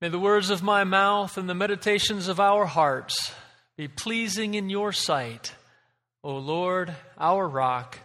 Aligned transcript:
May 0.00 0.08
the 0.08 0.18
words 0.18 0.48
of 0.48 0.62
my 0.62 0.82
mouth 0.84 1.36
and 1.36 1.46
the 1.46 1.54
meditations 1.54 2.28
of 2.28 2.40
our 2.40 2.64
hearts 2.64 3.34
be 3.76 3.86
pleasing 3.86 4.54
in 4.54 4.70
your 4.70 4.92
sight, 4.92 5.52
O 6.24 6.38
Lord, 6.38 6.94
our 7.18 7.46
rock 7.46 7.98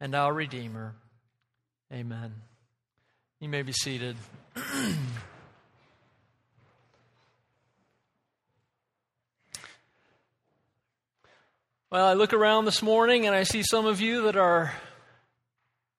and 0.00 0.16
our 0.16 0.34
Redeemer. 0.34 0.96
Amen. 1.92 2.34
You 3.38 3.48
may 3.48 3.62
be 3.62 3.70
seated. 3.70 4.16
well, 11.92 12.04
I 12.04 12.14
look 12.14 12.32
around 12.32 12.64
this 12.64 12.82
morning 12.82 13.26
and 13.26 13.36
I 13.36 13.44
see 13.44 13.62
some 13.62 13.86
of 13.86 14.00
you 14.00 14.22
that 14.22 14.34
are 14.34 14.72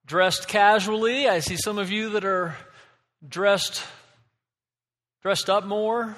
dressed 0.05 0.49
casually. 0.49 1.29
I 1.29 1.39
see 1.39 1.55
some 1.55 1.77
of 1.77 1.89
you 1.89 2.09
that 2.09 2.25
are 2.25 2.57
dressed 3.25 3.81
dressed 5.21 5.49
up 5.49 5.65
more. 5.65 6.15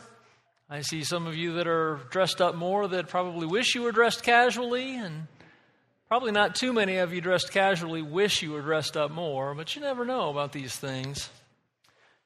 I 0.70 0.82
see 0.82 1.04
some 1.04 1.28
of 1.28 1.36
you 1.36 1.54
that 1.54 1.68
are 1.68 2.00
dressed 2.12 2.42
up 2.42 2.56
more 2.56 2.88
that 2.88 3.10
probably 3.10 3.46
wish 3.46 3.76
you 3.76 3.82
were 3.82 3.92
dressed 3.92 4.24
casually, 4.24 4.96
and 4.96 5.28
probably 6.08 6.32
not 6.32 6.56
too 6.56 6.72
many 6.72 6.98
of 6.98 7.14
you 7.14 7.20
dressed 7.20 7.52
casually 7.52 8.02
wish 8.02 8.42
you 8.42 8.52
were 8.52 8.62
dressed 8.62 8.96
up 8.96 9.12
more, 9.12 9.54
but 9.54 9.76
you 9.76 9.82
never 9.82 10.06
know 10.06 10.30
about 10.30 10.52
these 10.52 10.76
things. 10.76 11.30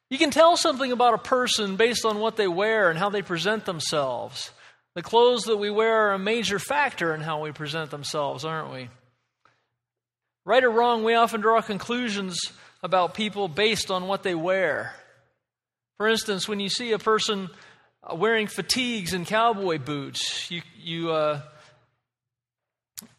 You 0.09 0.19
can 0.19 0.29
tell 0.29 0.55
something 0.57 0.91
about 0.91 1.15
a 1.15 1.19
person 1.19 1.77
based 1.77 2.05
on 2.05 2.19
what 2.19 2.35
they 2.35 2.47
wear 2.47 2.89
and 2.89 2.99
how 2.99 3.09
they 3.09 3.23
present 3.23 3.65
themselves. 3.65 4.51
The 4.93 5.01
clothes 5.01 5.43
that 5.43 5.57
we 5.57 5.71
wear 5.71 6.09
are 6.09 6.13
a 6.13 6.19
major 6.19 6.59
factor 6.59 7.15
in 7.15 7.21
how 7.21 7.41
we 7.41 7.51
present 7.51 7.89
themselves, 7.89 8.45
aren't 8.45 8.71
we? 8.71 8.89
Right 10.45 10.63
or 10.63 10.69
wrong, 10.69 11.03
we 11.03 11.15
often 11.15 11.41
draw 11.41 11.61
conclusions 11.61 12.37
about 12.83 13.15
people 13.15 13.47
based 13.47 13.89
on 13.89 14.07
what 14.07 14.21
they 14.21 14.35
wear. 14.35 14.93
For 15.97 16.07
instance, 16.09 16.47
when 16.47 16.59
you 16.59 16.69
see 16.69 16.91
a 16.91 16.99
person 16.99 17.49
uh, 18.03 18.15
wearing 18.15 18.47
fatigues 18.47 19.13
and 19.13 19.25
cowboy 19.25 19.77
boots, 19.79 20.51
you, 20.51 20.61
you 20.77 21.11
uh, 21.11 21.41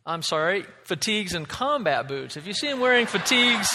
I'm 0.05 0.23
sorry, 0.23 0.65
fatigues 0.85 1.35
and 1.35 1.49
combat 1.49 2.07
boots. 2.07 2.37
If 2.37 2.47
you 2.47 2.53
see 2.53 2.69
him 2.69 2.81
wearing 2.81 3.07
fatigues 3.07 3.75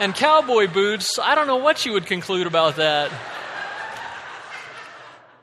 and 0.00 0.14
cowboy 0.14 0.66
boots, 0.66 1.18
I 1.22 1.34
don't 1.34 1.46
know 1.46 1.56
what 1.56 1.84
you 1.84 1.92
would 1.92 2.06
conclude 2.06 2.46
about 2.46 2.76
that. 2.76 3.12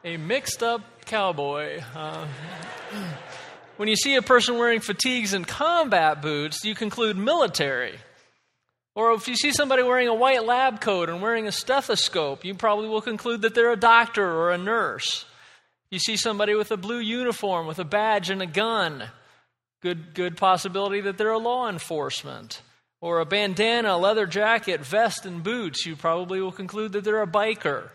A 0.04 0.18
mixed 0.18 0.64
up 0.64 0.82
cowboy. 1.06 1.82
Uh, 1.94 2.28
when 3.78 3.88
you 3.88 3.96
see 3.96 4.16
a 4.16 4.22
person 4.22 4.58
wearing 4.58 4.80
fatigues 4.80 5.34
and 5.34 5.48
combat 5.48 6.22
boots, 6.22 6.66
you 6.66 6.74
conclude 6.74 7.18
military. 7.18 8.00
Or 8.96 9.12
if 9.12 9.28
you 9.28 9.36
see 9.36 9.52
somebody 9.52 9.84
wearing 9.84 10.08
a 10.08 10.16
white 10.16 10.46
lab 10.46 10.80
coat 10.80 11.10
and 11.10 11.22
wearing 11.22 11.48
a 11.48 11.52
stethoscope, 11.52 12.46
you 12.46 12.56
probably 12.56 12.88
will 12.88 13.02
conclude 13.02 13.42
that 13.42 13.54
they're 13.54 13.74
a 13.74 13.78
doctor 13.78 14.26
or 14.26 14.52
a 14.52 14.58
nurse. 14.58 15.26
You 15.92 16.00
see 16.00 16.16
somebody 16.16 16.56
with 16.56 16.72
a 16.72 16.78
blue 16.78 17.00
uniform 17.00 17.68
with 17.68 17.78
a 17.78 17.84
badge 17.84 18.30
and 18.30 18.42
a 18.42 18.48
gun, 18.48 19.10
good, 19.82 20.14
good 20.14 20.38
possibility 20.38 21.02
that 21.02 21.18
they're 21.18 21.32
a 21.32 21.38
law 21.38 21.70
enforcement. 21.70 22.62
Or 23.02 23.20
a 23.20 23.26
bandana, 23.26 23.98
leather 23.98 24.26
jacket, 24.26 24.82
vest, 24.82 25.26
and 25.26 25.44
boots, 25.44 25.86
you 25.86 25.96
probably 25.96 26.42
will 26.42 26.54
conclude 26.54 26.94
that 26.94 27.04
they're 27.04 27.22
a 27.22 27.28
biker. 27.28 27.90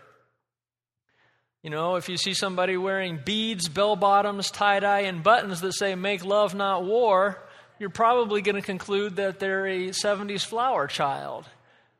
You 1.63 1.69
know, 1.69 1.95
if 1.95 2.07
you 2.09 2.17
see 2.17 2.33
somebody 2.33 2.77
wearing 2.77 3.19
beads, 3.25 3.67
bell 3.67 3.95
bottoms, 3.95 4.51
tie 4.51 4.79
dye, 4.79 5.01
and 5.01 5.23
buttons 5.23 5.61
that 5.61 5.73
say 5.73 5.95
make 5.95 6.23
love, 6.23 6.55
not 6.55 6.85
war, 6.85 7.43
you're 7.81 7.89
probably 7.89 8.43
going 8.43 8.55
to 8.55 8.61
conclude 8.61 9.15
that 9.15 9.39
they're 9.39 9.65
a 9.65 9.89
70s 9.89 10.45
flower 10.45 10.85
child 10.85 11.45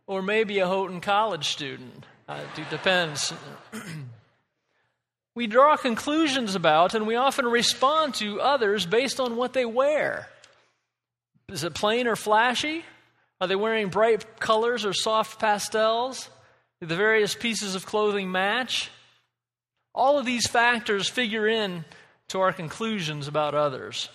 or 0.06 0.22
maybe 0.22 0.60
a 0.60 0.68
Houghton 0.68 1.02
College 1.02 1.48
student. 1.48 2.06
Uh, 2.30 2.40
it 2.56 2.70
depends. 2.70 3.34
we 5.36 5.48
draw 5.48 5.76
conclusions 5.78 6.54
about 6.54 6.94
and 6.94 7.08
we 7.08 7.16
often 7.16 7.48
respond 7.48 8.14
to 8.14 8.40
others 8.40 8.86
based 8.86 9.20
on 9.20 9.36
what 9.36 9.54
they 9.54 9.66
wear. 9.66 10.28
Is 11.50 11.64
it 11.64 11.74
plain 11.74 12.06
or 12.06 12.16
flashy? 12.16 12.86
Are 13.42 13.48
they 13.48 13.56
wearing 13.56 13.90
bright 13.90 14.40
colors 14.40 14.86
or 14.86 14.94
soft 14.94 15.40
pastels? 15.40 16.30
Do 16.80 16.86
the 16.86 16.96
various 16.96 17.34
pieces 17.34 17.74
of 17.74 17.88
clothing 17.88 18.32
match? 18.32 18.92
All 19.96 20.20
of 20.20 20.28
these 20.28 20.46
factors 20.46 21.10
figure 21.10 21.48
in 21.48 21.86
to 22.28 22.40
our 22.40 22.54
conclusions 22.54 23.28
about 23.28 23.56
others. 23.56 24.10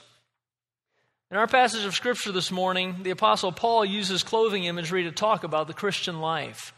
In 1.28 1.37
our 1.37 1.48
passage 1.48 1.84
of 1.84 1.94
Scripture 1.94 2.31
this 2.31 2.53
morning, 2.53 3.03
the 3.03 3.10
Apostle 3.10 3.50
Paul 3.50 3.84
uses 3.84 4.22
clothing 4.22 4.62
imagery 4.62 5.03
to 5.04 5.10
talk 5.10 5.42
about 5.42 5.66
the 5.66 5.75
Christian 5.75 6.20
life. 6.20 6.72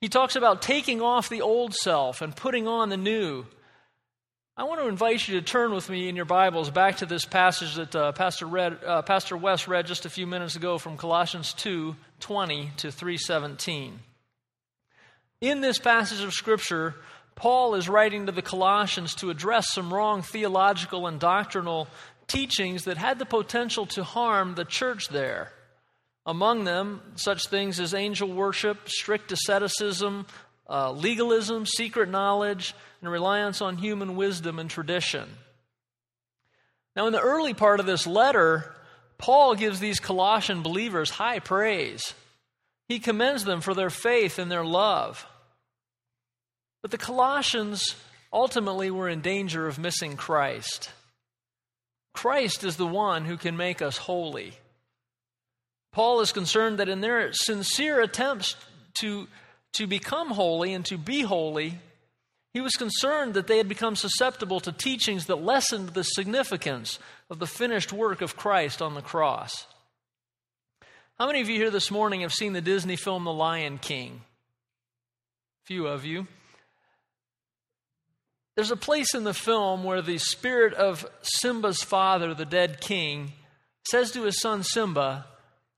He 0.00 0.08
talks 0.08 0.36
about 0.36 0.62
taking 0.62 1.02
off 1.02 1.28
the 1.28 1.40
old 1.40 1.74
self 1.74 2.22
and 2.22 2.34
putting 2.34 2.68
on 2.68 2.90
the 2.90 2.96
new. 2.96 3.44
I 4.56 4.64
want 4.64 4.80
to 4.80 4.86
invite 4.86 5.26
you 5.26 5.40
to 5.40 5.44
turn 5.44 5.72
with 5.72 5.90
me 5.90 6.08
in 6.08 6.14
your 6.14 6.26
Bibles 6.26 6.70
back 6.70 6.98
to 6.98 7.06
this 7.06 7.24
passage 7.24 7.74
that 7.74 7.96
uh, 7.96 8.12
Pastor, 8.12 8.46
read, 8.46 8.78
uh, 8.86 9.02
Pastor 9.02 9.36
West 9.36 9.66
read 9.66 9.86
just 9.86 10.06
a 10.06 10.10
few 10.10 10.28
minutes 10.28 10.54
ago 10.54 10.78
from 10.78 10.96
Colossians 10.96 11.52
2 11.54 11.96
20 12.20 12.70
to 12.76 12.92
317. 12.92 13.98
In 15.40 15.60
this 15.60 15.80
passage 15.80 16.22
of 16.22 16.32
Scripture, 16.32 16.94
Paul 17.34 17.74
is 17.74 17.88
writing 17.88 18.26
to 18.26 18.32
the 18.32 18.42
Colossians 18.42 19.16
to 19.16 19.30
address 19.30 19.72
some 19.72 19.92
wrong 19.92 20.22
theological 20.22 21.08
and 21.08 21.18
doctrinal 21.18 21.88
teachings 22.32 22.84
that 22.84 22.96
had 22.96 23.18
the 23.18 23.26
potential 23.26 23.86
to 23.86 24.02
harm 24.02 24.54
the 24.54 24.64
church 24.64 25.08
there. 25.08 25.52
Among 26.24 26.64
them, 26.64 27.02
such 27.16 27.46
things 27.46 27.78
as 27.78 27.94
angel 27.94 28.28
worship, 28.28 28.88
strict 28.88 29.32
asceticism, 29.32 30.26
uh, 30.68 30.92
legalism, 30.92 31.66
secret 31.66 32.08
knowledge, 32.08 32.74
and 33.00 33.10
reliance 33.10 33.60
on 33.60 33.76
human 33.76 34.16
wisdom 34.16 34.58
and 34.58 34.70
tradition. 34.70 35.28
Now, 36.94 37.06
in 37.06 37.12
the 37.12 37.20
early 37.20 37.54
part 37.54 37.80
of 37.80 37.86
this 37.86 38.06
letter, 38.06 38.72
Paul 39.18 39.54
gives 39.54 39.80
these 39.80 40.00
Colossian 40.00 40.62
believers 40.62 41.10
high 41.10 41.40
praise. 41.40 42.14
He 42.88 42.98
commends 42.98 43.44
them 43.44 43.60
for 43.60 43.74
their 43.74 43.90
faith 43.90 44.38
and 44.38 44.50
their 44.50 44.64
love. 44.64 45.26
But 46.82 46.90
the 46.90 46.98
Colossians 46.98 47.94
ultimately 48.32 48.90
were 48.90 49.08
in 49.08 49.20
danger 49.20 49.66
of 49.66 49.78
missing 49.78 50.16
Christ. 50.16 50.90
Christ 52.12 52.64
is 52.64 52.76
the 52.76 52.86
one 52.86 53.24
who 53.24 53.36
can 53.36 53.56
make 53.56 53.80
us 53.82 53.96
holy. 53.96 54.52
Paul 55.92 56.20
is 56.20 56.32
concerned 56.32 56.78
that 56.78 56.88
in 56.88 57.00
their 57.00 57.32
sincere 57.32 58.00
attempts 58.00 58.56
to, 59.00 59.28
to 59.74 59.86
become 59.86 60.30
holy 60.30 60.72
and 60.72 60.84
to 60.86 60.96
be 60.96 61.22
holy, 61.22 61.78
he 62.54 62.60
was 62.60 62.74
concerned 62.74 63.34
that 63.34 63.46
they 63.46 63.56
had 63.56 63.68
become 63.68 63.96
susceptible 63.96 64.60
to 64.60 64.72
teachings 64.72 65.26
that 65.26 65.36
lessened 65.36 65.90
the 65.90 66.02
significance 66.02 66.98
of 67.30 67.38
the 67.38 67.46
finished 67.46 67.92
work 67.92 68.20
of 68.20 68.36
Christ 68.36 68.82
on 68.82 68.94
the 68.94 69.02
cross. 69.02 69.66
How 71.18 71.26
many 71.26 71.40
of 71.40 71.48
you 71.48 71.56
here 71.56 71.70
this 71.70 71.90
morning 71.90 72.22
have 72.22 72.32
seen 72.32 72.52
the 72.52 72.60
Disney 72.60 72.96
film 72.96 73.24
The 73.24 73.32
Lion 73.32 73.78
King? 73.78 74.22
Few 75.64 75.86
of 75.86 76.04
you. 76.04 76.26
There's 78.54 78.70
a 78.70 78.76
place 78.76 79.14
in 79.14 79.24
the 79.24 79.34
film 79.34 79.82
where 79.84 80.02
the 80.02 80.18
spirit 80.18 80.74
of 80.74 81.06
Simba's 81.22 81.82
father, 81.82 82.34
the 82.34 82.44
dead 82.44 82.80
king, 82.80 83.32
says 83.90 84.10
to 84.12 84.24
his 84.24 84.40
son 84.40 84.62
Simba, 84.62 85.26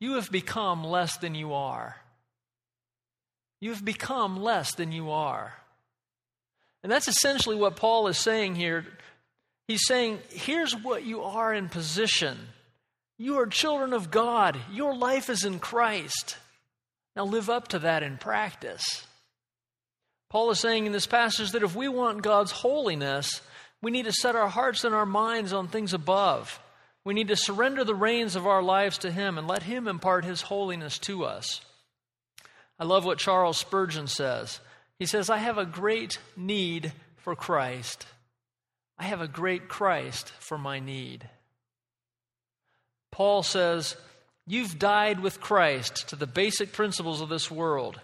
You 0.00 0.14
have 0.14 0.30
become 0.30 0.82
less 0.84 1.16
than 1.16 1.34
you 1.34 1.52
are. 1.52 1.96
You 3.60 3.70
have 3.70 3.84
become 3.84 4.42
less 4.42 4.74
than 4.74 4.92
you 4.92 5.10
are. 5.10 5.54
And 6.82 6.90
that's 6.90 7.08
essentially 7.08 7.56
what 7.56 7.76
Paul 7.76 8.08
is 8.08 8.18
saying 8.18 8.56
here. 8.56 8.84
He's 9.68 9.86
saying, 9.86 10.18
Here's 10.30 10.76
what 10.76 11.04
you 11.04 11.22
are 11.22 11.54
in 11.54 11.68
position. 11.68 12.36
You 13.18 13.38
are 13.38 13.46
children 13.46 13.92
of 13.92 14.10
God. 14.10 14.58
Your 14.72 14.96
life 14.96 15.30
is 15.30 15.44
in 15.44 15.60
Christ. 15.60 16.36
Now 17.14 17.24
live 17.24 17.48
up 17.48 17.68
to 17.68 17.78
that 17.80 18.02
in 18.02 18.18
practice. 18.18 19.06
Paul 20.34 20.50
is 20.50 20.58
saying 20.58 20.86
in 20.86 20.90
this 20.90 21.06
passage 21.06 21.52
that 21.52 21.62
if 21.62 21.76
we 21.76 21.86
want 21.86 22.22
God's 22.22 22.50
holiness, 22.50 23.40
we 23.80 23.92
need 23.92 24.06
to 24.06 24.12
set 24.12 24.34
our 24.34 24.48
hearts 24.48 24.82
and 24.82 24.92
our 24.92 25.06
minds 25.06 25.52
on 25.52 25.68
things 25.68 25.94
above. 25.94 26.60
We 27.04 27.14
need 27.14 27.28
to 27.28 27.36
surrender 27.36 27.84
the 27.84 27.94
reins 27.94 28.34
of 28.34 28.44
our 28.44 28.60
lives 28.60 28.98
to 28.98 29.12
Him 29.12 29.38
and 29.38 29.46
let 29.46 29.62
Him 29.62 29.86
impart 29.86 30.24
His 30.24 30.40
holiness 30.40 30.98
to 30.98 31.24
us. 31.24 31.60
I 32.80 32.84
love 32.84 33.04
what 33.04 33.18
Charles 33.18 33.58
Spurgeon 33.58 34.08
says. 34.08 34.58
He 34.98 35.06
says, 35.06 35.30
I 35.30 35.36
have 35.36 35.56
a 35.56 35.64
great 35.64 36.18
need 36.36 36.92
for 37.18 37.36
Christ. 37.36 38.04
I 38.98 39.04
have 39.04 39.20
a 39.20 39.28
great 39.28 39.68
Christ 39.68 40.32
for 40.40 40.58
my 40.58 40.80
need. 40.80 41.28
Paul 43.12 43.44
says, 43.44 43.94
You've 44.48 44.80
died 44.80 45.20
with 45.20 45.40
Christ 45.40 46.08
to 46.08 46.16
the 46.16 46.26
basic 46.26 46.72
principles 46.72 47.20
of 47.20 47.28
this 47.28 47.52
world. 47.52 48.00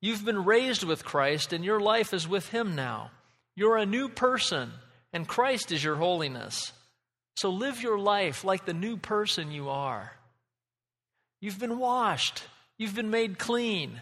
You've 0.00 0.24
been 0.24 0.44
raised 0.44 0.82
with 0.82 1.04
Christ, 1.04 1.52
and 1.52 1.64
your 1.64 1.80
life 1.80 2.14
is 2.14 2.26
with 2.26 2.48
Him 2.48 2.74
now. 2.74 3.10
You're 3.54 3.76
a 3.76 3.86
new 3.86 4.08
person, 4.08 4.72
and 5.12 5.28
Christ 5.28 5.72
is 5.72 5.84
your 5.84 5.96
holiness. 5.96 6.72
So 7.36 7.50
live 7.50 7.82
your 7.82 7.98
life 7.98 8.44
like 8.44 8.64
the 8.64 8.74
new 8.74 8.96
person 8.96 9.50
you 9.50 9.68
are. 9.68 10.12
You've 11.40 11.58
been 11.58 11.78
washed, 11.78 12.42
you've 12.78 12.94
been 12.94 13.10
made 13.10 13.38
clean. 13.38 14.00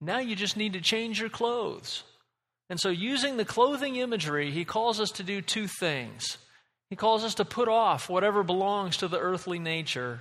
Now 0.00 0.18
you 0.18 0.34
just 0.34 0.56
need 0.56 0.72
to 0.72 0.80
change 0.80 1.20
your 1.20 1.28
clothes. 1.28 2.02
And 2.68 2.80
so, 2.80 2.88
using 2.88 3.36
the 3.36 3.44
clothing 3.44 3.96
imagery, 3.96 4.50
he 4.50 4.64
calls 4.64 4.98
us 4.98 5.10
to 5.12 5.22
do 5.22 5.42
two 5.42 5.66
things. 5.66 6.38
He 6.88 6.96
calls 6.96 7.24
us 7.24 7.34
to 7.36 7.44
put 7.44 7.68
off 7.68 8.08
whatever 8.08 8.42
belongs 8.42 8.96
to 8.98 9.08
the 9.08 9.18
earthly 9.18 9.58
nature 9.58 10.20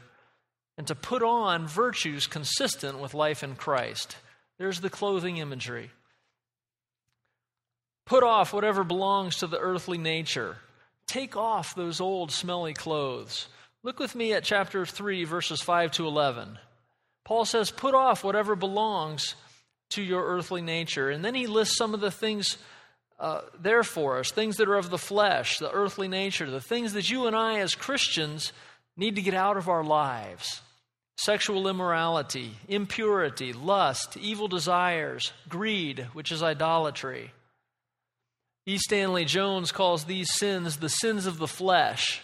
and 0.77 0.86
to 0.88 0.95
put 0.95 1.24
on 1.24 1.68
virtues 1.68 2.27
consistent 2.27 3.00
with 3.00 3.13
life 3.13 3.44
in 3.44 3.56
Christ. 3.56 4.18
There's 4.57 4.81
the 4.81 4.89
clothing 4.89 5.38
imagery. 5.38 5.92
Put 8.06 8.24
off 8.24 8.53
whatever 8.53 8.83
belongs 8.83 9.38
to 9.38 9.48
the 9.48 9.59
earthly 9.59 9.98
nature. 9.98 10.57
Take 11.07 11.36
off 11.36 11.75
those 11.75 12.01
old, 12.01 12.31
smelly 12.31 12.74
clothes. 12.74 13.48
Look 13.83 14.00
with 14.00 14.15
me 14.15 14.33
at 14.33 14.44
chapter 14.44 14.86
3, 14.86 15.24
verses 15.24 15.62
5 15.62 15.92
to 15.94 16.07
11. 16.07 16.59
Paul 17.24 17.45
says, 17.45 17.71
Put 17.71 17.95
off 17.95 18.24
whatever 18.24 18.56
belongs 18.56 19.36
to 19.92 20.01
your 20.01 20.24
earthly 20.24 20.62
nature. 20.62 21.09
And 21.09 21.24
then 21.24 21.36
he 21.36 21.48
lists 21.48 21.77
some 21.77 21.94
of 21.94 22.01
the 22.01 22.12
things 22.12 22.57
uh, 23.19 23.42
there 23.59 23.83
for 23.83 24.18
us 24.18 24.31
things 24.31 24.57
that 24.57 24.68
are 24.68 24.77
of 24.77 24.89
the 24.89 24.98
flesh, 24.98 25.59
the 25.59 25.71
earthly 25.71 26.07
nature, 26.07 26.50
the 26.50 26.59
things 26.59 26.94
that 26.94 27.09
you 27.09 27.27
and 27.27 27.36
I 27.36 27.59
as 27.59 27.75
Christians 27.75 28.51
need 28.98 29.15
to 29.15 29.21
get 29.21 29.36
out 29.36 29.57
of 29.57 29.69
our 29.69 29.83
lives 29.83 30.62
sexual 31.17 31.67
immorality, 31.67 32.51
impurity, 32.67 33.53
lust, 33.53 34.17
evil 34.17 34.47
desires, 34.47 35.31
greed, 35.47 36.07
which 36.13 36.31
is 36.31 36.41
idolatry. 36.41 37.31
E. 38.65 38.77
Stanley 38.77 39.25
Jones 39.25 39.71
calls 39.71 40.05
these 40.05 40.31
sins 40.33 40.77
the 40.77 40.89
sins 40.89 41.25
of 41.25 41.37
the 41.37 41.47
flesh. 41.47 42.21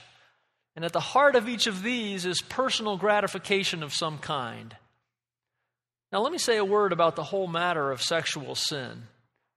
And 0.76 0.86
at 0.86 0.94
the 0.94 1.00
heart 1.00 1.36
of 1.36 1.50
each 1.50 1.66
of 1.66 1.82
these 1.82 2.26
is 2.26 2.42
personal 2.42 2.98
gratification 2.98 3.82
of 3.82 3.94
some 3.94 4.20
kind. 4.20 4.76
Now, 6.12 6.22
let 6.22 6.32
me 6.32 6.38
say 6.38 6.58
a 6.58 6.66
word 6.66 6.94
about 6.94 7.16
the 7.16 7.24
whole 7.24 7.48
matter 7.48 7.92
of 7.92 8.02
sexual 8.02 8.56
sin. 8.56 9.04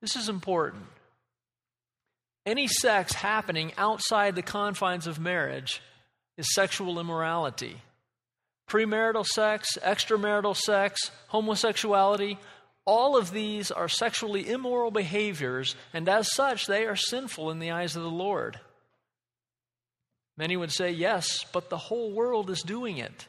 This 0.00 0.16
is 0.16 0.28
important. 0.28 0.84
Any 2.46 2.66
sex 2.66 3.12
happening 3.12 3.72
outside 3.76 4.34
the 4.34 4.42
confines 4.42 5.06
of 5.06 5.20
marriage 5.20 5.82
is 6.38 6.54
sexual 6.54 6.98
immorality. 6.98 7.76
Premarital 8.70 9.26
sex, 9.26 9.76
extramarital 9.82 10.56
sex, 10.56 11.10
homosexuality, 11.26 12.38
all 12.84 13.16
of 13.16 13.32
these 13.32 13.72
are 13.72 13.88
sexually 13.88 14.48
immoral 14.48 14.92
behaviors, 14.92 15.74
and 15.92 16.08
as 16.08 16.32
such, 16.32 16.66
they 16.66 16.86
are 16.86 16.96
sinful 16.96 17.50
in 17.50 17.58
the 17.58 17.72
eyes 17.72 17.96
of 17.96 18.02
the 18.02 18.08
Lord. 18.08 18.60
Many 20.36 20.56
would 20.56 20.70
say, 20.70 20.92
yes, 20.92 21.44
but 21.52 21.68
the 21.68 21.76
whole 21.76 22.12
world 22.12 22.48
is 22.48 22.62
doing 22.62 22.98
it. 22.98 23.26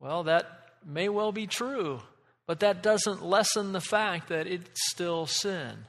Well, 0.00 0.24
that 0.24 0.46
may 0.84 1.10
well 1.10 1.30
be 1.30 1.46
true, 1.46 2.00
but 2.46 2.60
that 2.60 2.82
doesn't 2.82 3.24
lessen 3.24 3.72
the 3.72 3.82
fact 3.82 4.30
that 4.30 4.46
it's 4.46 4.90
still 4.90 5.26
sin. 5.26 5.84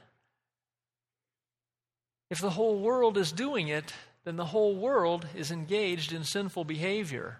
If 2.30 2.40
the 2.40 2.50
whole 2.50 2.78
world 2.78 3.16
is 3.16 3.32
doing 3.32 3.68
it, 3.68 3.92
then 4.24 4.36
the 4.36 4.46
whole 4.46 4.76
world 4.76 5.26
is 5.34 5.50
engaged 5.50 6.12
in 6.12 6.24
sinful 6.24 6.64
behavior. 6.64 7.38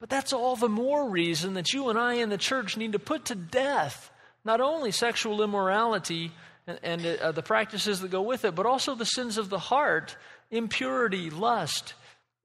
But 0.00 0.10
that's 0.10 0.32
all 0.32 0.56
the 0.56 0.68
more 0.68 1.08
reason 1.08 1.54
that 1.54 1.72
you 1.72 1.88
and 1.88 1.98
I 1.98 2.14
in 2.14 2.28
the 2.28 2.38
church 2.38 2.76
need 2.76 2.92
to 2.92 2.98
put 2.98 3.26
to 3.26 3.34
death 3.34 4.10
not 4.44 4.60
only 4.60 4.92
sexual 4.92 5.42
immorality 5.42 6.32
and, 6.66 6.78
and 6.82 7.06
uh, 7.06 7.32
the 7.32 7.42
practices 7.42 8.00
that 8.00 8.10
go 8.10 8.22
with 8.22 8.44
it, 8.44 8.54
but 8.54 8.66
also 8.66 8.94
the 8.94 9.04
sins 9.04 9.38
of 9.38 9.48
the 9.48 9.58
heart 9.58 10.16
impurity, 10.50 11.30
lust, 11.30 11.94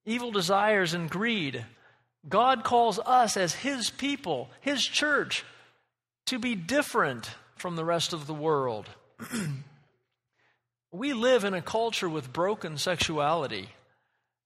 evil 0.05 0.31
desires, 0.31 0.95
and 0.95 1.09
greed. 1.09 1.63
God 2.27 2.63
calls 2.63 2.99
us 2.99 3.37
as 3.37 3.53
His 3.53 3.91
people, 3.91 4.49
His 4.59 4.83
church, 4.83 5.45
to 6.25 6.39
be 6.39 6.55
different 6.55 7.29
from 7.55 7.75
the 7.75 7.85
rest 7.85 8.13
of 8.13 8.25
the 8.25 8.33
world. 8.33 8.89
we 10.91 11.13
live 11.13 11.45
in 11.45 11.53
a 11.53 11.61
culture 11.61 12.09
with 12.09 12.33
broken 12.33 12.77
sexuality, 12.77 13.69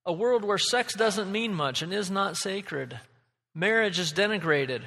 a 0.06 0.14
world 0.14 0.44
where 0.44 0.60
sex 0.60 0.94
doesn't 0.94 1.32
mean 1.32 1.54
much 1.54 1.82
and 1.82 1.92
is 1.92 2.12
not 2.12 2.38
sacred. 2.38 3.00
Marriage 3.56 3.98
is 3.98 4.14
denigrated, 4.14 4.82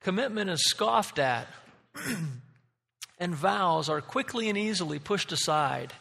commitment 0.00 0.48
is 0.48 0.62
scoffed 0.64 1.18
at, 1.18 1.48
and 3.18 3.34
vows 3.34 3.88
are 3.88 4.00
quickly 4.00 4.48
and 4.48 4.56
easily 4.56 4.98
pushed 5.00 5.32
aside. 5.32 5.92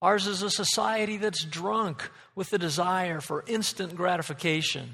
Ours 0.00 0.26
is 0.26 0.42
a 0.42 0.50
society 0.50 1.16
that's 1.16 1.44
drunk 1.44 2.10
with 2.34 2.50
the 2.50 2.58
desire 2.58 3.20
for 3.20 3.44
instant 3.46 3.96
gratification. 3.96 4.90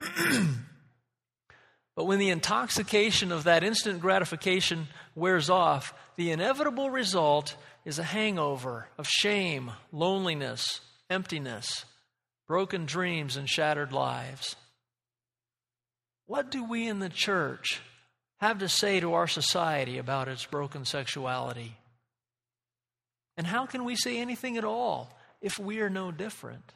but 1.96 2.04
when 2.04 2.18
the 2.18 2.30
intoxication 2.30 3.32
of 3.32 3.44
that 3.44 3.64
instant 3.64 4.00
gratification 4.00 4.88
wears 5.14 5.48
off, 5.48 5.94
the 6.16 6.30
inevitable 6.30 6.90
result 6.90 7.56
is 7.84 7.98
a 7.98 8.04
hangover 8.04 8.88
of 8.98 9.06
shame, 9.08 9.70
loneliness, 9.92 10.80
emptiness, 11.08 11.84
broken 12.46 12.86
dreams, 12.86 13.36
and 13.36 13.48
shattered 13.48 13.92
lives. 13.92 14.56
What 16.26 16.50
do 16.50 16.64
we 16.64 16.86
in 16.86 16.98
the 16.98 17.08
church 17.08 17.80
have 18.40 18.58
to 18.58 18.68
say 18.68 19.00
to 19.00 19.14
our 19.14 19.26
society 19.26 19.98
about 19.98 20.28
its 20.28 20.46
broken 20.46 20.84
sexuality? 20.84 21.76
And 23.36 23.46
how 23.46 23.66
can 23.66 23.84
we 23.84 23.96
say 23.96 24.18
anything 24.18 24.56
at 24.56 24.64
all 24.64 25.16
if 25.40 25.58
we 25.58 25.80
are 25.80 25.90
no 25.90 26.12
different? 26.12 26.72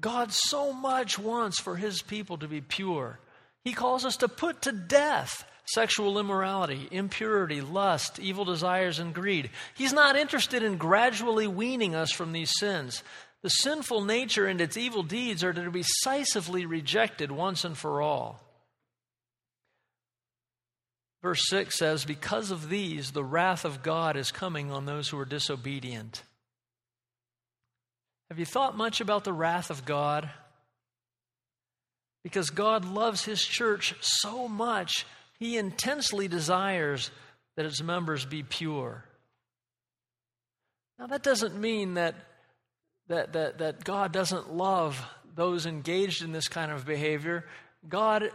God 0.00 0.32
so 0.32 0.72
much 0.72 1.18
wants 1.18 1.60
for 1.60 1.76
his 1.76 2.00
people 2.00 2.38
to 2.38 2.48
be 2.48 2.60
pure. 2.60 3.18
He 3.64 3.72
calls 3.74 4.04
us 4.04 4.16
to 4.18 4.28
put 4.28 4.62
to 4.62 4.72
death 4.72 5.44
sexual 5.72 6.18
immorality, 6.18 6.88
impurity, 6.90 7.60
lust, 7.60 8.18
evil 8.18 8.44
desires, 8.44 8.98
and 8.98 9.14
greed. 9.14 9.50
He's 9.74 9.92
not 9.92 10.16
interested 10.16 10.62
in 10.62 10.76
gradually 10.76 11.46
weaning 11.46 11.94
us 11.94 12.12
from 12.12 12.32
these 12.32 12.52
sins. 12.58 13.02
The 13.42 13.50
sinful 13.50 14.04
nature 14.04 14.46
and 14.46 14.60
its 14.60 14.76
evil 14.76 15.02
deeds 15.02 15.42
are 15.42 15.52
to 15.52 15.70
be 15.70 15.82
decisively 15.82 16.66
rejected 16.66 17.32
once 17.32 17.64
and 17.64 17.76
for 17.76 18.02
all. 18.02 18.40
Verse 21.22 21.42
6 21.48 21.76
says, 21.76 22.04
Because 22.04 22.50
of 22.50 22.68
these, 22.68 23.12
the 23.12 23.24
wrath 23.24 23.64
of 23.64 23.82
God 23.82 24.16
is 24.16 24.32
coming 24.32 24.70
on 24.70 24.86
those 24.86 25.08
who 25.08 25.18
are 25.18 25.26
disobedient. 25.26 26.22
Have 28.30 28.38
you 28.38 28.46
thought 28.46 28.76
much 28.76 29.00
about 29.00 29.24
the 29.24 29.32
wrath 29.32 29.70
of 29.70 29.84
God? 29.84 30.30
Because 32.22 32.50
God 32.50 32.84
loves 32.84 33.24
His 33.24 33.42
church 33.42 33.94
so 34.00 34.46
much, 34.48 35.06
He 35.40 35.56
intensely 35.56 36.28
desires 36.28 37.10
that 37.56 37.66
its 37.66 37.82
members 37.82 38.24
be 38.26 38.42
pure. 38.42 39.04
Now, 40.98 41.06
that 41.06 41.22
doesn't 41.22 41.58
mean 41.58 41.94
that, 41.94 42.14
that, 43.08 43.32
that, 43.32 43.58
that 43.58 43.82
God 43.82 44.12
doesn't 44.12 44.52
love 44.52 45.02
those 45.34 45.64
engaged 45.64 46.22
in 46.22 46.32
this 46.32 46.46
kind 46.46 46.70
of 46.70 46.84
behavior. 46.84 47.46
God 47.88 48.30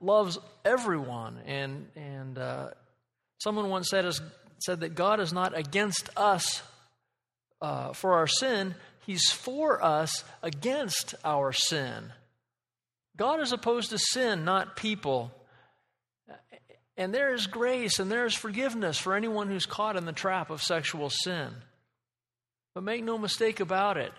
loves 0.00 0.38
everyone. 0.64 1.38
And, 1.46 1.86
and 1.94 2.36
uh, 2.36 2.70
someone 3.38 3.68
once 3.68 3.88
said, 3.88 4.04
said 4.58 4.80
that 4.80 4.96
God 4.96 5.20
is 5.20 5.32
not 5.32 5.56
against 5.56 6.10
us 6.16 6.62
uh, 7.62 7.92
for 7.92 8.14
our 8.14 8.26
sin, 8.26 8.74
He's 9.06 9.30
for 9.30 9.82
us 9.82 10.24
against 10.42 11.14
our 11.24 11.52
sin. 11.52 12.12
God 13.16 13.40
is 13.40 13.52
opposed 13.52 13.90
to 13.90 13.98
sin, 13.98 14.44
not 14.44 14.76
people. 14.76 15.32
And 16.98 17.14
there 17.14 17.32
is 17.32 17.46
grace 17.46 18.00
and 18.00 18.10
there 18.10 18.26
is 18.26 18.34
forgiveness 18.34 18.98
for 18.98 19.14
anyone 19.14 19.48
who's 19.48 19.66
caught 19.66 19.96
in 19.96 20.04
the 20.04 20.12
trap 20.12 20.50
of 20.50 20.60
sexual 20.60 21.10
sin. 21.10 21.48
But 22.74 22.82
make 22.82 23.04
no 23.04 23.16
mistake 23.16 23.60
about 23.60 23.96
it, 23.96 24.12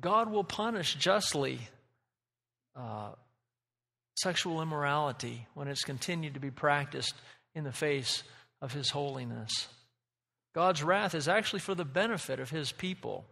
God 0.00 0.30
will 0.30 0.44
punish 0.44 0.94
justly 0.94 1.60
uh, 2.74 3.10
sexual 4.16 4.62
immorality 4.62 5.46
when 5.52 5.68
it's 5.68 5.84
continued 5.84 6.34
to 6.34 6.40
be 6.40 6.50
practiced 6.50 7.14
in 7.54 7.64
the 7.64 7.72
face 7.72 8.22
of 8.62 8.72
His 8.72 8.88
holiness. 8.88 9.68
God's 10.54 10.82
wrath 10.82 11.14
is 11.14 11.28
actually 11.28 11.60
for 11.60 11.74
the 11.74 11.84
benefit 11.84 12.40
of 12.40 12.48
His 12.48 12.72
people. 12.72 13.26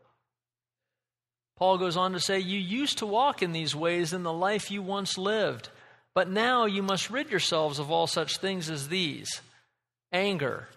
Paul 1.57 1.79
goes 1.79 1.97
on 1.97 2.13
to 2.13 2.21
say, 2.21 2.39
You 2.39 2.59
used 2.59 2.99
to 2.99 3.07
walk 3.07 3.43
in 3.43 3.53
these 3.53 3.75
ways 3.75 4.13
in 4.13 4.23
the 4.23 4.33
life 4.33 4.71
you 4.71 4.83
once 4.83 5.17
lived, 5.17 5.71
but 6.15 6.29
now 6.29 6.67
you 6.67 6.83
must 6.83 7.11
rid 7.11 7.31
yourselves 7.31 7.79
of 7.79 7.91
all 7.91 8.07
such 8.07 8.39
things 8.39 8.71
as 8.71 8.89
these 8.89 9.41
anger. 10.13 10.69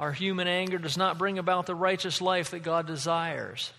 Our 0.00 0.12
human 0.12 0.48
anger 0.48 0.78
does 0.78 0.96
not 0.96 1.18
bring 1.18 1.38
about 1.38 1.66
the 1.66 1.74
righteous 1.74 2.20
life 2.20 2.50
that 2.50 2.64
God 2.64 2.86
desires. 2.86 3.72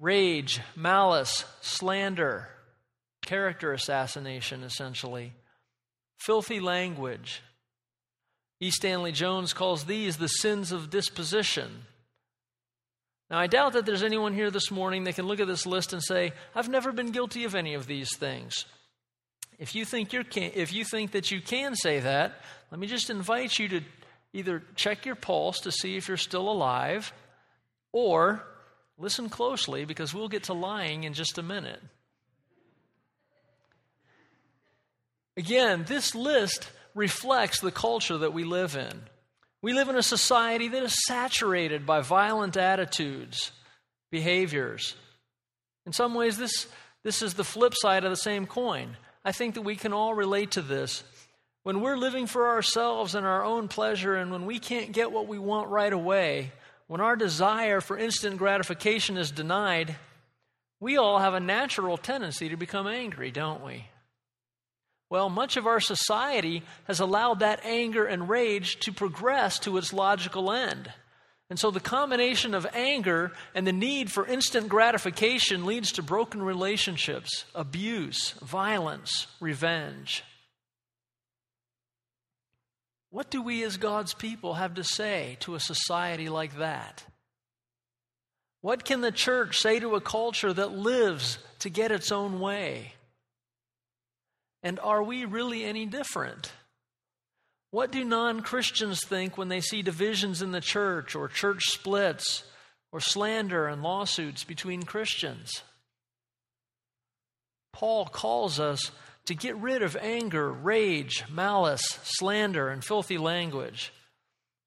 Rage, 0.00 0.60
malice, 0.74 1.44
slander, 1.60 2.48
character 3.24 3.72
assassination, 3.72 4.64
essentially, 4.64 5.32
filthy 6.18 6.58
language. 6.58 7.42
E. 8.60 8.70
Stanley 8.70 9.12
Jones 9.12 9.52
calls 9.52 9.84
these 9.84 10.16
the 10.16 10.28
sins 10.28 10.72
of 10.72 10.90
disposition. 10.90 11.84
Now, 13.30 13.38
I 13.38 13.46
doubt 13.46 13.72
that 13.72 13.86
there's 13.86 14.02
anyone 14.02 14.34
here 14.34 14.50
this 14.50 14.70
morning 14.70 15.04
that 15.04 15.14
can 15.14 15.26
look 15.26 15.40
at 15.40 15.46
this 15.46 15.66
list 15.66 15.92
and 15.92 16.02
say, 16.02 16.32
I've 16.54 16.68
never 16.68 16.92
been 16.92 17.10
guilty 17.10 17.44
of 17.44 17.54
any 17.54 17.74
of 17.74 17.86
these 17.86 18.16
things. 18.16 18.64
If 19.58 19.74
you 19.74 19.84
think 19.84 20.12
you 20.12 20.24
can, 20.24 20.52
if 20.54 20.72
you 20.72 20.84
think 20.84 21.12
that 21.12 21.30
you 21.30 21.40
can 21.40 21.74
say 21.74 22.00
that, 22.00 22.40
let 22.70 22.80
me 22.80 22.86
just 22.86 23.10
invite 23.10 23.58
you 23.58 23.68
to 23.68 23.80
either 24.32 24.62
check 24.74 25.06
your 25.06 25.14
pulse 25.14 25.60
to 25.60 25.72
see 25.72 25.96
if 25.96 26.08
you're 26.08 26.16
still 26.16 26.50
alive, 26.50 27.12
or 27.92 28.44
listen 28.98 29.28
closely 29.28 29.84
because 29.84 30.12
we'll 30.12 30.28
get 30.28 30.44
to 30.44 30.52
lying 30.52 31.04
in 31.04 31.14
just 31.14 31.38
a 31.38 31.42
minute. 31.42 31.80
Again, 35.36 35.84
this 35.86 36.14
list 36.14 36.70
reflects 36.94 37.60
the 37.60 37.72
culture 37.72 38.18
that 38.18 38.32
we 38.32 38.44
live 38.44 38.76
in. 38.76 39.02
We 39.62 39.72
live 39.72 39.88
in 39.88 39.96
a 39.96 40.02
society 40.02 40.68
that 40.68 40.82
is 40.82 41.04
saturated 41.06 41.86
by 41.86 42.02
violent 42.02 42.56
attitudes, 42.56 43.50
behaviors. 44.10 44.94
In 45.86 45.92
some 45.92 46.14
ways, 46.14 46.36
this, 46.36 46.66
this 47.02 47.22
is 47.22 47.34
the 47.34 47.44
flip 47.44 47.74
side 47.74 48.04
of 48.04 48.10
the 48.10 48.16
same 48.16 48.46
coin. 48.46 48.96
I 49.24 49.32
think 49.32 49.54
that 49.54 49.62
we 49.62 49.76
can 49.76 49.92
all 49.92 50.14
relate 50.14 50.52
to 50.52 50.62
this. 50.62 51.02
When 51.62 51.80
we're 51.80 51.96
living 51.96 52.26
for 52.26 52.48
ourselves 52.48 53.14
and 53.14 53.24
our 53.24 53.42
own 53.42 53.68
pleasure, 53.68 54.14
and 54.14 54.30
when 54.30 54.44
we 54.44 54.58
can't 54.58 54.92
get 54.92 55.12
what 55.12 55.26
we 55.26 55.38
want 55.38 55.70
right 55.70 55.92
away, 55.92 56.52
when 56.88 57.00
our 57.00 57.16
desire 57.16 57.80
for 57.80 57.96
instant 57.96 58.36
gratification 58.36 59.16
is 59.16 59.30
denied, 59.30 59.96
we 60.78 60.98
all 60.98 61.18
have 61.18 61.32
a 61.32 61.40
natural 61.40 61.96
tendency 61.96 62.50
to 62.50 62.56
become 62.58 62.86
angry, 62.86 63.30
don't 63.30 63.64
we? 63.64 63.86
Well, 65.08 65.30
much 65.30 65.56
of 65.56 65.66
our 65.66 65.80
society 65.80 66.62
has 66.86 67.00
allowed 67.00 67.40
that 67.40 67.64
anger 67.64 68.04
and 68.04 68.28
rage 68.28 68.80
to 68.80 68.92
progress 68.92 69.58
to 69.60 69.78
its 69.78 69.92
logical 69.92 70.50
end. 70.50 70.92
And 71.50 71.58
so 71.58 71.70
the 71.70 71.80
combination 71.80 72.54
of 72.54 72.66
anger 72.72 73.32
and 73.54 73.66
the 73.66 73.72
need 73.72 74.10
for 74.10 74.26
instant 74.26 74.68
gratification 74.68 75.66
leads 75.66 75.92
to 75.92 76.02
broken 76.02 76.42
relationships, 76.42 77.44
abuse, 77.54 78.30
violence, 78.42 79.26
revenge. 79.40 80.24
What 83.10 83.30
do 83.30 83.42
we 83.42 83.62
as 83.62 83.76
God's 83.76 84.14
people 84.14 84.54
have 84.54 84.74
to 84.74 84.84
say 84.84 85.36
to 85.40 85.54
a 85.54 85.60
society 85.60 86.28
like 86.28 86.58
that? 86.58 87.04
What 88.60 88.84
can 88.84 89.02
the 89.02 89.12
church 89.12 89.58
say 89.58 89.78
to 89.78 89.94
a 89.94 90.00
culture 90.00 90.52
that 90.52 90.72
lives 90.72 91.38
to 91.60 91.68
get 91.68 91.92
its 91.92 92.10
own 92.10 92.40
way? 92.40 92.94
And 94.62 94.80
are 94.80 95.02
we 95.02 95.26
really 95.26 95.62
any 95.62 95.84
different? 95.84 96.50
What 97.74 97.90
do 97.90 98.04
non 98.04 98.42
Christians 98.42 99.00
think 99.04 99.36
when 99.36 99.48
they 99.48 99.60
see 99.60 99.82
divisions 99.82 100.42
in 100.42 100.52
the 100.52 100.60
church 100.60 101.16
or 101.16 101.26
church 101.26 101.64
splits 101.64 102.44
or 102.92 103.00
slander 103.00 103.66
and 103.66 103.82
lawsuits 103.82 104.44
between 104.44 104.84
Christians? 104.84 105.50
Paul 107.72 108.04
calls 108.06 108.60
us 108.60 108.92
to 109.26 109.34
get 109.34 109.56
rid 109.56 109.82
of 109.82 109.96
anger, 109.96 110.52
rage, 110.52 111.24
malice, 111.28 111.82
slander, 112.04 112.68
and 112.68 112.84
filthy 112.84 113.18
language. 113.18 113.92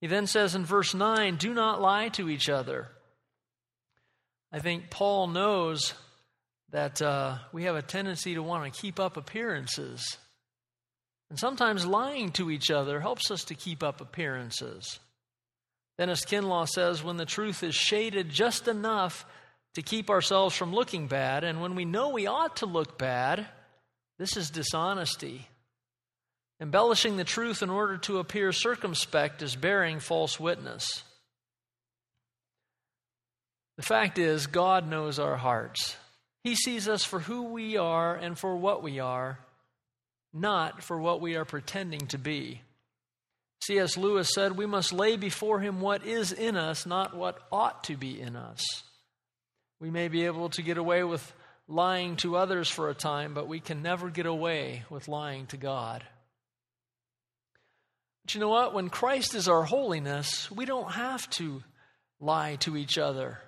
He 0.01 0.07
then 0.07 0.27
says 0.27 0.53
in 0.53 0.65
verse 0.65 0.93
9, 0.93 1.37
Do 1.37 1.53
not 1.53 1.79
lie 1.79 2.09
to 2.09 2.27
each 2.27 2.49
other. 2.49 2.89
I 4.51 4.59
think 4.59 4.89
Paul 4.89 5.27
knows 5.27 5.93
that 6.71 7.01
uh, 7.01 7.37
we 7.53 7.63
have 7.63 7.77
a 7.77 7.81
tendency 7.81 8.33
to 8.33 8.43
want 8.43 8.65
to 8.65 8.81
keep 8.81 8.99
up 8.99 9.15
appearances. 9.15 10.17
And 11.29 11.37
sometimes 11.37 11.85
lying 11.85 12.31
to 12.33 12.49
each 12.49 12.71
other 12.71 13.01
helps 13.01 13.31
us 13.31 13.43
to 13.45 13.55
keep 13.55 13.83
up 13.83 13.99
appearances. 13.99 14.99
Dennis 15.97 16.25
Kinlaw 16.25 16.67
says 16.67 17.03
when 17.03 17.17
the 17.17 17.25
truth 17.25 17.63
is 17.63 17.75
shaded 17.75 18.29
just 18.29 18.67
enough 18.67 19.25
to 19.73 19.81
keep 19.81 20.09
ourselves 20.09 20.55
from 20.55 20.73
looking 20.73 21.07
bad, 21.07 21.43
and 21.43 21.61
when 21.61 21.75
we 21.75 21.85
know 21.85 22.09
we 22.09 22.27
ought 22.27 22.57
to 22.57 22.65
look 22.65 22.97
bad, 22.97 23.45
this 24.17 24.37
is 24.37 24.49
dishonesty. 24.49 25.47
Embellishing 26.59 27.17
the 27.17 27.23
truth 27.23 27.61
in 27.61 27.69
order 27.69 27.97
to 27.97 28.17
appear 28.17 28.51
circumspect 28.51 29.41
is 29.43 29.55
bearing 29.55 29.99
false 29.99 30.39
witness. 30.39 31.03
The 33.75 33.83
fact 33.83 34.17
is, 34.17 34.47
God 34.47 34.89
knows 34.89 35.19
our 35.19 35.37
hearts. 35.37 35.95
He 36.43 36.55
sees 36.55 36.87
us 36.87 37.03
for 37.03 37.19
who 37.19 37.43
we 37.43 37.77
are 37.77 38.15
and 38.15 38.37
for 38.37 38.55
what 38.55 38.81
we 38.81 38.99
are, 38.99 39.37
not 40.39 40.83
for 40.83 40.99
what 40.99 41.21
we 41.21 41.35
are 41.35 41.45
pretending 41.45 42.07
to 42.07 42.17
be. 42.17 42.61
C.S. 43.63 43.97
Lewis 43.97 44.29
said, 44.33 44.57
We 44.57 44.65
must 44.65 44.93
lay 44.93 45.17
before 45.17 45.59
him 45.59 45.81
what 45.81 46.05
is 46.05 46.31
in 46.31 46.55
us, 46.55 46.85
not 46.85 47.15
what 47.15 47.39
ought 47.51 47.83
to 47.85 47.97
be 47.97 48.19
in 48.19 48.35
us. 48.35 48.63
We 49.79 49.89
may 49.89 50.07
be 50.07 50.25
able 50.25 50.49
to 50.49 50.61
get 50.61 50.77
away 50.77 51.03
with 51.03 51.33
lying 51.67 52.15
to 52.17 52.37
others 52.37 52.69
for 52.69 52.89
a 52.89 52.95
time, 52.95 53.33
but 53.33 53.47
we 53.47 53.59
can 53.59 53.81
never 53.81 54.09
get 54.09 54.25
away 54.25 54.83
with 54.89 55.07
lying 55.07 55.47
to 55.47 55.57
God. 55.57 56.03
But 58.23 58.35
you 58.35 58.41
know 58.41 58.49
what? 58.49 58.73
When 58.73 58.89
Christ 58.89 59.35
is 59.35 59.47
our 59.47 59.63
holiness, 59.63 60.49
we 60.51 60.65
don't 60.65 60.91
have 60.91 61.29
to 61.31 61.63
lie 62.19 62.55
to 62.57 62.77
each 62.77 62.97
other. 62.97 63.39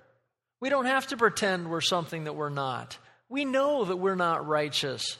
We 0.60 0.68
don't 0.68 0.86
have 0.86 1.06
to 1.08 1.16
pretend 1.16 1.70
we're 1.70 1.80
something 1.80 2.24
that 2.24 2.36
we're 2.36 2.50
not. 2.50 2.98
We 3.28 3.44
know 3.44 3.84
that 3.84 3.96
we're 3.96 4.14
not 4.14 4.46
righteous. 4.46 5.16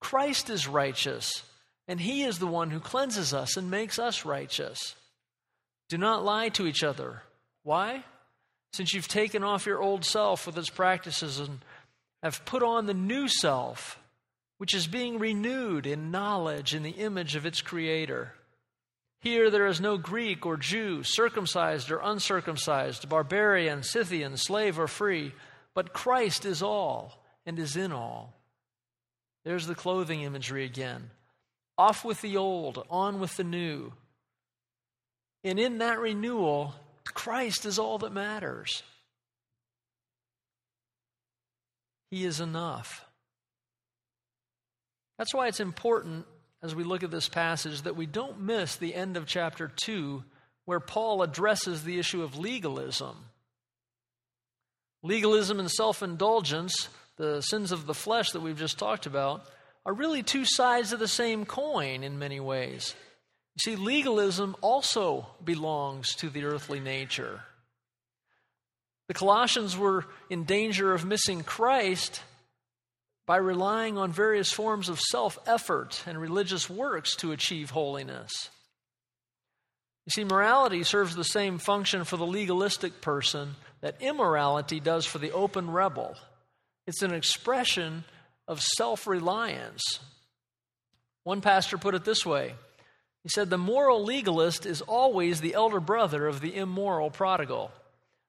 Christ 0.00 0.50
is 0.50 0.66
righteous, 0.66 1.42
and 1.86 2.00
He 2.00 2.24
is 2.24 2.38
the 2.38 2.46
one 2.46 2.70
who 2.70 2.80
cleanses 2.80 3.32
us 3.34 3.56
and 3.56 3.70
makes 3.70 3.98
us 3.98 4.24
righteous. 4.24 4.96
Do 5.88 5.98
not 5.98 6.24
lie 6.24 6.48
to 6.50 6.66
each 6.66 6.82
other. 6.82 7.22
Why? 7.62 8.04
Since 8.72 8.94
you've 8.94 9.08
taken 9.08 9.42
off 9.42 9.66
your 9.66 9.80
old 9.80 10.04
self 10.04 10.46
with 10.46 10.56
its 10.56 10.70
practices 10.70 11.38
and 11.38 11.58
have 12.22 12.44
put 12.44 12.62
on 12.62 12.86
the 12.86 12.94
new 12.94 13.28
self, 13.28 13.98
which 14.58 14.74
is 14.74 14.86
being 14.86 15.18
renewed 15.18 15.86
in 15.86 16.10
knowledge 16.10 16.74
in 16.74 16.82
the 16.82 16.90
image 16.90 17.34
of 17.34 17.46
its 17.46 17.60
Creator. 17.60 18.34
Here 19.20 19.50
there 19.50 19.66
is 19.66 19.80
no 19.80 19.98
Greek 19.98 20.46
or 20.46 20.56
Jew, 20.56 21.02
circumcised 21.02 21.90
or 21.90 22.00
uncircumcised, 22.02 23.08
barbarian, 23.08 23.82
Scythian, 23.82 24.36
slave 24.36 24.78
or 24.78 24.86
free, 24.86 25.32
but 25.74 25.92
Christ 25.92 26.44
is 26.44 26.62
all 26.62 27.22
and 27.44 27.58
is 27.58 27.76
in 27.76 27.92
all. 27.92 28.39
There's 29.44 29.66
the 29.66 29.74
clothing 29.74 30.22
imagery 30.22 30.64
again. 30.64 31.10
Off 31.78 32.04
with 32.04 32.20
the 32.20 32.36
old, 32.36 32.84
on 32.90 33.20
with 33.20 33.36
the 33.36 33.44
new. 33.44 33.92
And 35.42 35.58
in 35.58 35.78
that 35.78 35.98
renewal, 35.98 36.74
Christ 37.04 37.64
is 37.64 37.78
all 37.78 37.98
that 37.98 38.12
matters. 38.12 38.82
He 42.10 42.24
is 42.24 42.40
enough. 42.40 43.04
That's 45.16 45.34
why 45.34 45.48
it's 45.48 45.60
important 45.60 46.26
as 46.62 46.74
we 46.74 46.84
look 46.84 47.02
at 47.02 47.10
this 47.10 47.28
passage 47.28 47.82
that 47.82 47.96
we 47.96 48.06
don't 48.06 48.40
miss 48.40 48.76
the 48.76 48.94
end 48.94 49.16
of 49.16 49.26
chapter 49.26 49.68
2 49.68 50.22
where 50.64 50.80
Paul 50.80 51.22
addresses 51.22 51.82
the 51.82 51.98
issue 51.98 52.22
of 52.22 52.38
legalism. 52.38 53.16
Legalism 55.02 55.58
and 55.58 55.70
self 55.70 56.02
indulgence, 56.02 56.88
the 57.20 57.42
sins 57.42 57.70
of 57.70 57.86
the 57.86 57.92
flesh 57.92 58.30
that 58.30 58.40
we've 58.40 58.58
just 58.58 58.78
talked 58.78 59.04
about, 59.04 59.44
are 59.84 59.92
really 59.92 60.22
two 60.22 60.46
sides 60.46 60.94
of 60.94 60.98
the 60.98 61.06
same 61.06 61.44
coin 61.44 62.02
in 62.02 62.18
many 62.18 62.40
ways. 62.40 62.94
You 63.56 63.76
see, 63.76 63.76
legalism 63.76 64.56
also 64.62 65.26
belongs 65.44 66.14
to 66.16 66.30
the 66.30 66.44
earthly 66.44 66.80
nature. 66.80 67.42
The 69.08 69.14
Colossians 69.14 69.76
were 69.76 70.06
in 70.30 70.44
danger 70.44 70.94
of 70.94 71.04
missing 71.04 71.42
Christ 71.42 72.22
by 73.26 73.36
relying 73.36 73.98
on 73.98 74.12
various 74.12 74.50
forms 74.50 74.88
of 74.88 74.98
self 74.98 75.38
effort 75.46 76.02
and 76.06 76.18
religious 76.18 76.70
works 76.70 77.14
to 77.16 77.32
achieve 77.32 77.68
holiness. 77.68 78.48
You 80.06 80.10
see, 80.10 80.24
morality 80.24 80.84
serves 80.84 81.14
the 81.14 81.24
same 81.24 81.58
function 81.58 82.04
for 82.04 82.16
the 82.16 82.26
legalistic 82.26 83.02
person 83.02 83.56
that 83.82 84.00
immorality 84.00 84.80
does 84.80 85.04
for 85.04 85.18
the 85.18 85.32
open 85.32 85.70
rebel. 85.70 86.16
It's 86.86 87.02
an 87.02 87.14
expression 87.14 88.04
of 88.48 88.60
self 88.60 89.06
reliance. 89.06 90.00
One 91.24 91.40
pastor 91.40 91.78
put 91.78 91.94
it 91.94 92.04
this 92.04 92.26
way 92.26 92.54
He 93.22 93.28
said, 93.28 93.50
The 93.50 93.58
moral 93.58 94.04
legalist 94.04 94.66
is 94.66 94.80
always 94.80 95.40
the 95.40 95.54
elder 95.54 95.80
brother 95.80 96.26
of 96.26 96.40
the 96.40 96.56
immoral 96.56 97.10
prodigal. 97.10 97.70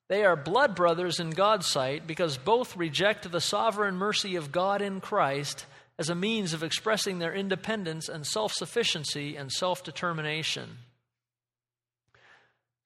They 0.09 0.25
are 0.25 0.35
blood 0.35 0.75
brothers 0.75 1.21
in 1.21 1.29
God's 1.29 1.67
sight 1.67 2.05
because 2.05 2.37
both 2.37 2.75
reject 2.75 3.31
the 3.31 3.39
sovereign 3.39 3.95
mercy 3.95 4.35
of 4.35 4.51
God 4.51 4.81
in 4.81 4.99
Christ 4.99 5.65
as 5.97 6.09
a 6.09 6.15
means 6.15 6.53
of 6.53 6.63
expressing 6.63 7.19
their 7.19 7.33
independence 7.33 8.09
and 8.09 8.25
self 8.27 8.51
sufficiency 8.53 9.35
and 9.35 9.51
self 9.51 9.83
determination. 9.83 10.79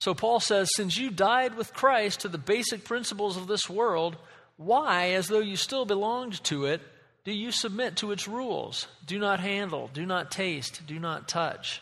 So 0.01 0.13
Paul 0.13 0.39
says, 0.39 0.69
Since 0.75 0.97
you 0.97 1.09
died 1.09 1.55
with 1.55 1.73
Christ 1.73 2.19
to 2.21 2.27
the 2.27 2.37
basic 2.37 2.83
principles 2.83 3.37
of 3.37 3.47
this 3.47 3.69
world, 3.69 4.17
why, 4.57 5.11
as 5.11 5.27
though 5.27 5.39
you 5.39 5.55
still 5.55 5.85
belonged 5.85 6.43
to 6.45 6.65
it, 6.65 6.81
do 7.23 7.31
you 7.31 7.51
submit 7.51 7.97
to 7.97 8.11
its 8.11 8.27
rules? 8.27 8.87
Do 9.05 9.19
not 9.19 9.39
handle, 9.39 9.89
do 9.93 10.05
not 10.05 10.31
taste, 10.31 10.81
do 10.87 10.99
not 10.99 11.27
touch. 11.27 11.81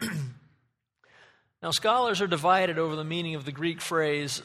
Now, 1.62 1.72
scholars 1.72 2.22
are 2.22 2.26
divided 2.26 2.78
over 2.78 2.96
the 2.96 3.04
meaning 3.04 3.34
of 3.34 3.44
the 3.44 3.52
Greek 3.52 3.82
phrase, 3.82 4.42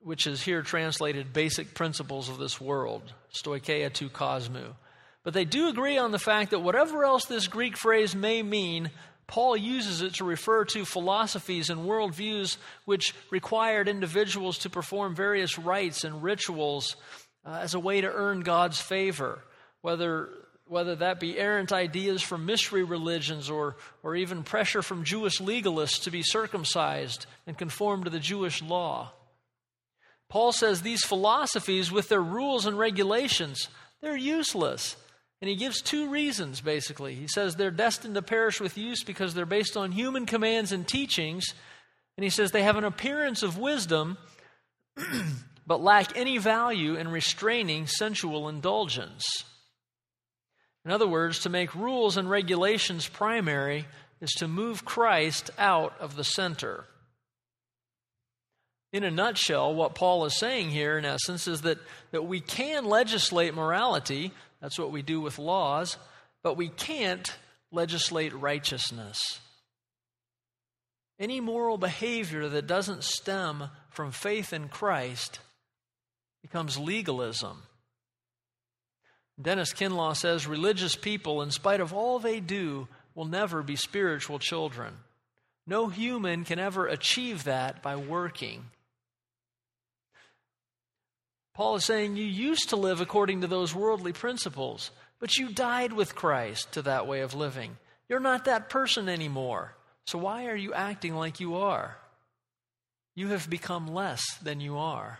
which 0.00 0.26
is 0.26 0.42
here 0.42 0.60
translated 0.60 1.32
basic 1.32 1.72
principles 1.72 2.28
of 2.28 2.36
this 2.36 2.60
world, 2.60 3.14
stoicheia 3.32 3.90
tou 3.90 4.10
kosmou. 4.10 4.74
But 5.24 5.32
they 5.32 5.46
do 5.46 5.68
agree 5.68 5.96
on 5.96 6.10
the 6.10 6.18
fact 6.18 6.50
that 6.50 6.60
whatever 6.60 7.04
else 7.04 7.24
this 7.24 7.48
Greek 7.48 7.76
phrase 7.76 8.14
may 8.14 8.42
mean, 8.42 8.90
Paul 9.28 9.58
uses 9.58 10.00
it 10.00 10.14
to 10.14 10.24
refer 10.24 10.64
to 10.64 10.86
philosophies 10.86 11.68
and 11.68 11.82
worldviews 11.82 12.56
which 12.86 13.14
required 13.30 13.86
individuals 13.86 14.58
to 14.58 14.70
perform 14.70 15.14
various 15.14 15.58
rites 15.58 16.02
and 16.02 16.22
rituals 16.22 16.96
uh, 17.44 17.58
as 17.60 17.74
a 17.74 17.80
way 17.80 18.00
to 18.00 18.10
earn 18.10 18.40
God's 18.40 18.80
favor, 18.80 19.44
whether, 19.82 20.30
whether 20.66 20.96
that 20.96 21.20
be 21.20 21.38
errant 21.38 21.72
ideas 21.72 22.22
from 22.22 22.46
mystery 22.46 22.82
religions 22.82 23.50
or, 23.50 23.76
or 24.02 24.16
even 24.16 24.42
pressure 24.42 24.80
from 24.82 25.04
Jewish 25.04 25.40
legalists 25.40 26.04
to 26.04 26.10
be 26.10 26.22
circumcised 26.22 27.26
and 27.46 27.56
conform 27.56 28.04
to 28.04 28.10
the 28.10 28.18
Jewish 28.18 28.62
law. 28.62 29.12
Paul 30.30 30.52
says 30.52 30.80
these 30.80 31.04
philosophies, 31.04 31.92
with 31.92 32.08
their 32.08 32.22
rules 32.22 32.64
and 32.64 32.78
regulations, 32.78 33.68
they're 34.00 34.16
useless. 34.16 34.96
And 35.40 35.48
he 35.48 35.56
gives 35.56 35.80
two 35.80 36.08
reasons, 36.10 36.60
basically. 36.60 37.14
He 37.14 37.28
says 37.28 37.54
they're 37.54 37.70
destined 37.70 38.16
to 38.16 38.22
perish 38.22 38.60
with 38.60 38.76
use 38.76 39.04
because 39.04 39.34
they're 39.34 39.46
based 39.46 39.76
on 39.76 39.92
human 39.92 40.26
commands 40.26 40.72
and 40.72 40.86
teachings. 40.86 41.54
And 42.16 42.24
he 42.24 42.30
says 42.30 42.50
they 42.50 42.64
have 42.64 42.76
an 42.76 42.84
appearance 42.84 43.44
of 43.44 43.58
wisdom, 43.58 44.18
but 45.66 45.80
lack 45.80 46.16
any 46.16 46.38
value 46.38 46.96
in 46.96 47.08
restraining 47.08 47.86
sensual 47.86 48.48
indulgence. 48.48 49.24
In 50.84 50.90
other 50.90 51.06
words, 51.06 51.40
to 51.40 51.50
make 51.50 51.74
rules 51.74 52.16
and 52.16 52.28
regulations 52.28 53.06
primary 53.06 53.86
is 54.20 54.30
to 54.38 54.48
move 54.48 54.84
Christ 54.84 55.50
out 55.58 55.94
of 56.00 56.16
the 56.16 56.24
center. 56.24 56.84
In 58.92 59.04
a 59.04 59.10
nutshell, 59.10 59.74
what 59.74 59.94
Paul 59.94 60.24
is 60.24 60.38
saying 60.38 60.70
here, 60.70 60.96
in 60.96 61.04
essence, 61.04 61.46
is 61.46 61.60
that, 61.62 61.78
that 62.10 62.24
we 62.24 62.40
can 62.40 62.86
legislate 62.86 63.54
morality 63.54 64.32
that's 64.60 64.78
what 64.78 64.92
we 64.92 65.02
do 65.02 65.20
with 65.20 65.38
laws, 65.38 65.96
but 66.42 66.56
we 66.56 66.68
can't 66.68 67.36
legislate 67.70 68.34
righteousness. 68.34 69.40
Any 71.18 71.40
moral 71.40 71.78
behavior 71.78 72.48
that 72.48 72.66
doesn't 72.66 73.04
stem 73.04 73.64
from 73.90 74.12
faith 74.12 74.52
in 74.52 74.68
Christ 74.68 75.40
becomes 76.42 76.78
legalism. 76.78 77.62
Dennis 79.40 79.72
Kinlaw 79.72 80.16
says 80.16 80.46
religious 80.46 80.96
people, 80.96 81.42
in 81.42 81.50
spite 81.50 81.80
of 81.80 81.92
all 81.92 82.18
they 82.18 82.40
do, 82.40 82.88
will 83.14 83.24
never 83.24 83.62
be 83.62 83.76
spiritual 83.76 84.38
children. 84.38 84.94
No 85.66 85.88
human 85.88 86.44
can 86.44 86.58
ever 86.58 86.86
achieve 86.86 87.44
that 87.44 87.82
by 87.82 87.96
working. 87.96 88.64
Paul 91.58 91.74
is 91.74 91.84
saying 91.84 92.14
you 92.14 92.24
used 92.24 92.68
to 92.68 92.76
live 92.76 93.00
according 93.00 93.40
to 93.40 93.48
those 93.48 93.74
worldly 93.74 94.12
principles, 94.12 94.92
but 95.18 95.38
you 95.38 95.48
died 95.48 95.92
with 95.92 96.14
Christ 96.14 96.70
to 96.74 96.82
that 96.82 97.08
way 97.08 97.22
of 97.22 97.34
living. 97.34 97.78
You're 98.08 98.20
not 98.20 98.44
that 98.44 98.70
person 98.70 99.08
anymore. 99.08 99.74
So 100.06 100.18
why 100.18 100.46
are 100.46 100.54
you 100.54 100.72
acting 100.72 101.16
like 101.16 101.40
you 101.40 101.56
are? 101.56 101.98
You 103.16 103.30
have 103.30 103.50
become 103.50 103.88
less 103.88 104.22
than 104.40 104.60
you 104.60 104.78
are. 104.78 105.18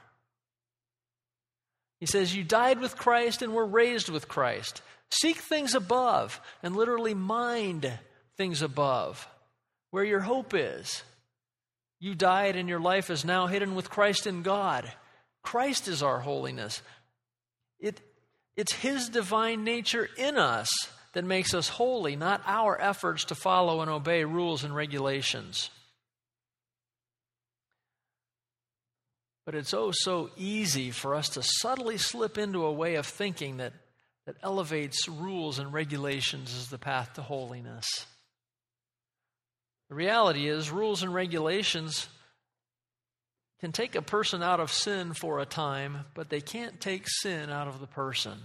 He 1.99 2.07
says, 2.07 2.37
You 2.37 2.45
died 2.45 2.78
with 2.78 2.97
Christ 2.97 3.42
and 3.42 3.52
were 3.52 3.66
raised 3.66 4.09
with 4.09 4.28
Christ. 4.28 4.80
Seek 5.11 5.38
things 5.38 5.75
above 5.75 6.40
and 6.62 6.76
literally 6.76 7.14
mind 7.14 7.92
things 8.37 8.62
above, 8.62 9.26
where 9.90 10.04
your 10.04 10.21
hope 10.21 10.54
is. 10.54 11.02
You 11.99 12.14
died 12.14 12.54
and 12.54 12.68
your 12.68 12.78
life 12.78 13.11
is 13.11 13.25
now 13.25 13.49
hidden 13.49 13.75
with 13.75 13.90
Christ 13.90 14.28
in 14.28 14.42
God. 14.42 14.88
Christ 15.48 15.88
is 15.88 16.02
our 16.02 16.20
holiness. 16.20 16.82
It, 17.80 18.02
it's 18.54 18.74
His 18.74 19.08
divine 19.08 19.64
nature 19.64 20.06
in 20.18 20.36
us 20.36 20.68
that 21.14 21.24
makes 21.24 21.54
us 21.54 21.70
holy, 21.70 22.16
not 22.16 22.42
our 22.44 22.78
efforts 22.78 23.24
to 23.24 23.34
follow 23.34 23.80
and 23.80 23.90
obey 23.90 24.24
rules 24.24 24.62
and 24.62 24.76
regulations. 24.76 25.70
But 29.46 29.54
it's 29.54 29.72
oh 29.72 29.90
so 29.90 30.28
easy 30.37 30.90
for 30.90 31.14
us 31.14 31.30
to 31.30 31.42
subtly 31.42 31.96
slip 31.96 32.37
into 32.37 32.66
a 32.66 32.72
way 32.72 32.96
of 32.96 33.06
thinking 33.06 33.56
that, 33.56 33.72
that 34.26 34.37
elevates 34.42 35.08
rules 35.08 35.58
and 35.58 35.72
regulations 35.72 36.54
as 36.54 36.68
the 36.68 36.76
path 36.76 37.14
to 37.14 37.22
holiness. 37.22 37.87
The 39.88 39.94
reality 39.94 40.46
is, 40.46 40.70
rules 40.70 41.02
and 41.02 41.14
regulations 41.14 42.06
can 43.61 43.73
take 43.73 43.94
a 43.94 44.03
person 44.03 44.42
out 44.42 44.61
of 44.61 44.73
sin 44.73 45.14
for 45.14 45.40
a 45.40 45.47
time, 45.47 46.05
but 46.14 46.29
they 46.29 46.40
can't 46.40 46.81
take 46.81 47.09
sin 47.09 47.51
out 47.51 47.66
of 47.66 47.81
the 47.81 47.87
person. 47.87 48.38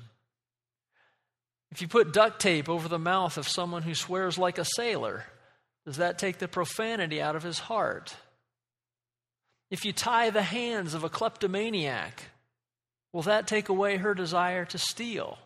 If 1.71 1.81
you 1.81 1.87
put 1.87 2.13
duct 2.13 2.39
tape 2.39 2.69
over 2.69 2.87
the 2.87 2.99
mouth 2.99 3.37
of 3.37 3.47
someone 3.47 3.83
who 3.83 3.95
swears 3.95 4.37
like 4.37 4.57
a 4.57 4.65
sailor, 4.65 5.25
does 5.85 5.97
that 5.97 6.17
take 6.17 6.37
the 6.37 6.47
profanity 6.47 7.21
out 7.21 7.35
of 7.35 7.43
his 7.43 7.59
heart? 7.59 8.15
If 9.69 9.85
you 9.85 9.91
tie 9.91 10.29
the 10.29 10.43
hands 10.43 10.93
of 10.93 11.03
a 11.03 11.09
kleptomaniac, 11.09 12.23
will 13.11 13.23
that 13.23 13.47
take 13.47 13.69
away 13.69 13.97
her 13.97 14.13
desire 14.13 14.65
to 14.65 14.77
steal? 14.77 15.37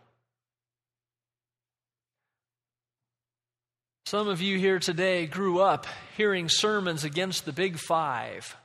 Some 4.06 4.30
of 4.30 4.42
you 4.42 4.58
here 4.58 4.80
today 4.80 5.26
grew 5.26 5.60
up 5.60 5.86
hearing 6.16 6.48
sermons 6.48 7.04
against 7.04 7.46
the 7.46 7.52
big 7.52 7.78
five 7.78 8.56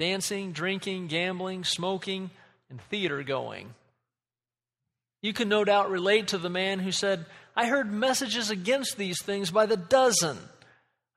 dancing, 0.00 0.50
drinking, 0.52 1.06
gambling, 1.06 1.62
smoking, 1.62 2.30
and 2.70 2.80
theater 2.80 3.22
going. 3.22 3.74
You 5.22 5.34
can 5.34 5.50
no 5.50 5.62
doubt 5.62 5.90
relate 5.90 6.28
to 6.28 6.38
the 6.38 6.48
man 6.48 6.78
who 6.78 6.90
said, 6.90 7.26
I 7.54 7.66
heard 7.66 7.92
messages 7.92 8.50
against 8.50 8.96
these 8.96 9.22
things 9.22 9.50
by 9.50 9.66
the 9.66 9.76
dozen. 9.76 10.38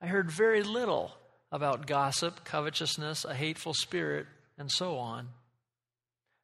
I 0.01 0.07
heard 0.07 0.29
very 0.29 0.61
little 0.63 1.13
about 1.49 1.87
gossip, 1.87 2.43
covetousness, 2.43 3.23
a 3.23 3.33
hateful 3.33 3.73
spirit, 3.73 4.27
and 4.57 4.69
so 4.69 4.97
on. 4.97 5.29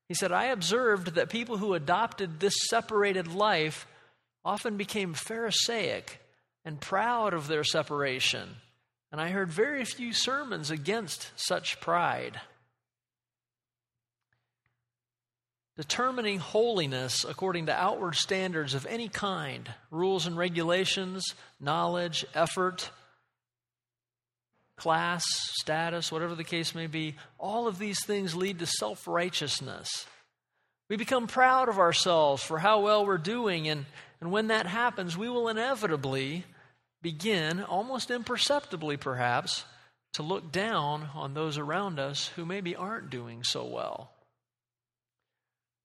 He 0.08 0.14
said, 0.14 0.32
I 0.32 0.46
observed 0.46 1.16
that 1.16 1.30
people 1.30 1.58
who 1.58 1.74
adopted 1.74 2.40
this 2.40 2.56
separated 2.70 3.28
life 3.28 3.86
often 4.46 4.78
became 4.78 5.14
Pharisaic 5.14 6.22
and 6.64 6.80
proud 6.80 7.34
of 7.34 7.48
their 7.48 7.66
separation 7.66 8.56
and 9.12 9.20
I 9.20 9.30
heard 9.30 9.52
very 9.52 9.86
few 9.86 10.14
sermons 10.14 10.70
against 10.70 11.32
such 11.36 11.80
pride. 11.82 12.40
Determining 15.78 16.40
holiness 16.40 17.26
according 17.28 17.68
to 17.68 17.74
outward 17.74 18.16
standards 18.16 18.74
of 18.74 18.86
any 18.86 19.08
kind, 19.08 19.70
rules 19.92 20.26
and 20.26 20.38
regulations, 20.38 21.24
knowledge, 21.60 22.26
effort, 22.36 22.92
class, 24.76 25.24
status, 25.62 26.12
whatever 26.12 26.36
the 26.36 26.44
case 26.44 26.76
may 26.76 26.88
be, 26.88 27.16
all 27.38 27.68
of 27.68 27.80
these 27.80 28.04
things 28.06 28.36
lead 28.36 28.60
to 28.60 28.66
self 28.66 29.08
righteousness. 29.08 30.06
We 30.90 30.98
become 30.98 31.28
proud 31.28 31.70
of 31.70 31.80
ourselves 31.80 32.44
for 32.44 32.58
how 32.58 32.82
well 32.82 33.06
we're 33.06 33.18
doing, 33.18 33.68
and, 33.68 33.86
and 34.20 34.32
when 34.32 34.48
that 34.48 34.66
happens, 34.66 35.18
we 35.18 35.30
will 35.30 35.48
inevitably 35.48 36.46
begin, 37.02 37.62
almost 37.64 38.12
imperceptibly 38.12 38.98
perhaps, 38.98 39.66
to 40.14 40.24
look 40.24 40.52
down 40.52 41.10
on 41.14 41.34
those 41.34 41.58
around 41.58 42.00
us 42.00 42.28
who 42.36 42.46
maybe 42.46 42.76
aren't 42.76 43.10
doing 43.10 43.44
so 43.44 43.66
well. 43.66 44.12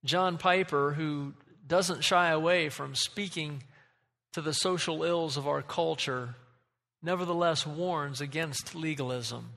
John 0.04 0.38
Piper, 0.38 0.92
who 0.92 1.34
doesn't 1.66 2.04
shy 2.04 2.28
away 2.28 2.68
from 2.68 2.94
speaking 2.94 3.62
to 4.32 4.40
the 4.40 4.52
social 4.52 5.04
ills 5.04 5.36
of 5.36 5.46
our 5.46 5.62
culture, 5.62 6.34
nevertheless 7.02 7.66
warns 7.66 8.20
against 8.20 8.74
legalism. 8.74 9.50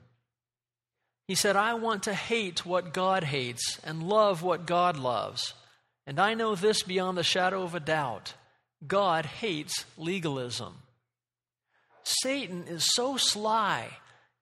He 1.26 1.34
said, 1.34 1.56
I 1.56 1.74
want 1.74 2.04
to 2.04 2.14
hate 2.14 2.64
what 2.64 2.94
God 2.94 3.24
hates 3.24 3.78
and 3.84 4.02
love 4.02 4.42
what 4.42 4.66
God 4.66 4.96
loves. 4.96 5.52
And 6.06 6.18
I 6.18 6.32
know 6.32 6.54
this 6.54 6.82
beyond 6.82 7.18
the 7.18 7.22
shadow 7.22 7.62
of 7.62 7.74
a 7.74 7.80
doubt 7.80 8.32
God 8.86 9.26
hates 9.26 9.84
legalism. 9.98 10.74
Satan 12.22 12.64
is 12.66 12.94
so 12.94 13.16
sly. 13.16 13.88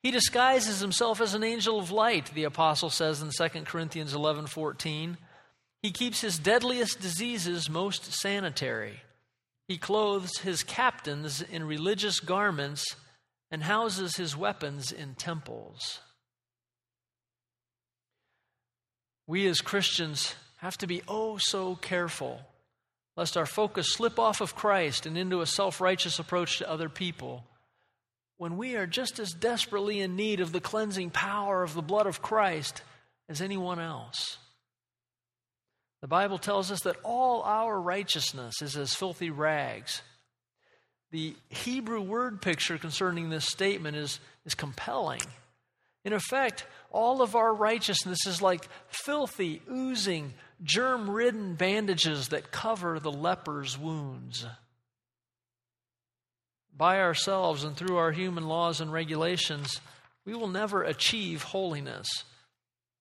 He 0.02 0.10
disguises 0.10 0.80
himself 0.80 1.20
as 1.20 1.34
an 1.34 1.42
angel 1.42 1.80
of 1.80 1.90
light, 1.90 2.32
the 2.32 2.44
apostle 2.44 2.90
says 2.90 3.22
in 3.22 3.30
2 3.30 3.64
Corinthians 3.66 4.14
11:14. 4.14 5.18
He 5.82 5.90
keeps 5.90 6.20
his 6.20 6.38
deadliest 6.38 7.00
diseases 7.00 7.68
most 7.68 8.12
sanitary. 8.12 9.02
He 9.68 9.78
clothes 9.78 10.38
his 10.38 10.62
captains 10.62 11.42
in 11.42 11.64
religious 11.64 12.20
garments 12.20 12.84
and 13.50 13.64
houses 13.64 14.16
his 14.16 14.36
weapons 14.36 14.92
in 14.92 15.14
temples. 15.16 16.00
We 19.26 19.46
as 19.48 19.60
Christians 19.60 20.34
have 20.58 20.78
to 20.78 20.86
be 20.86 21.02
oh 21.08 21.38
so 21.38 21.74
careful 21.74 22.42
lest 23.16 23.36
our 23.36 23.46
focus 23.46 23.92
slip 23.92 24.18
off 24.18 24.40
of 24.40 24.54
Christ 24.54 25.06
and 25.06 25.18
into 25.18 25.40
a 25.40 25.46
self 25.46 25.80
righteous 25.80 26.18
approach 26.18 26.58
to 26.58 26.70
other 26.70 26.88
people 26.88 27.44
when 28.38 28.56
we 28.56 28.76
are 28.76 28.86
just 28.86 29.18
as 29.18 29.32
desperately 29.32 30.00
in 30.00 30.16
need 30.16 30.40
of 30.40 30.52
the 30.52 30.60
cleansing 30.60 31.10
power 31.10 31.62
of 31.62 31.74
the 31.74 31.82
blood 31.82 32.06
of 32.06 32.22
Christ 32.22 32.82
as 33.28 33.40
anyone 33.40 33.80
else. 33.80 34.38
The 36.02 36.08
Bible 36.08 36.38
tells 36.38 36.70
us 36.70 36.82
that 36.82 36.98
all 37.02 37.42
our 37.42 37.80
righteousness 37.80 38.60
is 38.62 38.76
as 38.76 38.94
filthy 38.94 39.30
rags. 39.30 40.02
The 41.10 41.34
Hebrew 41.48 42.02
word 42.02 42.42
picture 42.42 42.78
concerning 42.78 43.30
this 43.30 43.46
statement 43.46 43.96
is, 43.96 44.20
is 44.44 44.54
compelling. 44.54 45.22
In 46.04 46.12
effect, 46.12 46.66
all 46.92 47.22
of 47.22 47.34
our 47.34 47.52
righteousness 47.52 48.26
is 48.26 48.42
like 48.42 48.68
filthy, 48.88 49.62
oozing, 49.70 50.34
germ 50.62 51.10
ridden 51.10 51.54
bandages 51.54 52.28
that 52.28 52.52
cover 52.52 53.00
the 53.00 53.10
leper's 53.10 53.78
wounds. 53.78 54.46
By 56.76 57.00
ourselves 57.00 57.64
and 57.64 57.76
through 57.76 57.96
our 57.96 58.12
human 58.12 58.46
laws 58.46 58.80
and 58.80 58.92
regulations, 58.92 59.80
we 60.26 60.34
will 60.34 60.48
never 60.48 60.82
achieve 60.82 61.42
holiness. 61.42 62.06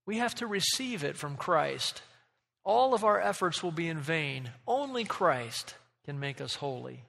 We 0.06 0.18
have 0.18 0.36
to 0.36 0.48
receive 0.48 1.04
it 1.04 1.18
from 1.18 1.36
Christ. 1.36 2.02
All 2.64 2.94
of 2.94 3.04
our 3.04 3.20
efforts 3.20 3.62
will 3.62 3.72
be 3.72 3.88
in 3.88 4.00
vain. 4.00 4.52
Only 4.68 5.04
Christ 5.04 5.76
can 6.06 6.20
make 6.20 6.40
us 6.40 6.56
holy. 6.56 7.04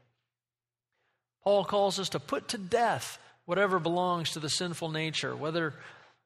Paul 1.44 1.64
calls 1.64 2.00
us 2.00 2.08
to 2.10 2.18
put 2.20 2.48
to 2.48 2.58
death 2.58 3.18
whatever 3.44 3.78
belongs 3.78 4.32
to 4.32 4.40
the 4.40 4.48
sinful 4.48 4.90
nature, 4.90 5.36
whether, 5.36 5.74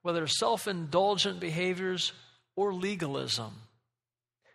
whether 0.02 0.26
self 0.26 0.66
indulgent 0.66 1.38
behaviors 1.40 2.12
or 2.56 2.72
legalism. 2.72 3.52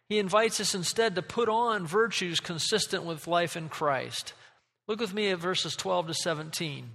He 0.09 0.17
invites 0.17 0.59
us 0.59 0.73
instead 0.73 1.15
to 1.15 1.21
put 1.21 1.49
on 1.49 1.85
virtues 1.85 2.39
consistent 2.39 3.03
with 3.03 3.27
life 3.27 3.55
in 3.55 3.69
Christ. 3.69 4.33
Look 4.87 4.99
with 4.99 5.13
me 5.13 5.29
at 5.29 5.39
verses 5.39 5.75
12 5.75 6.07
to 6.07 6.13
17. 6.13 6.89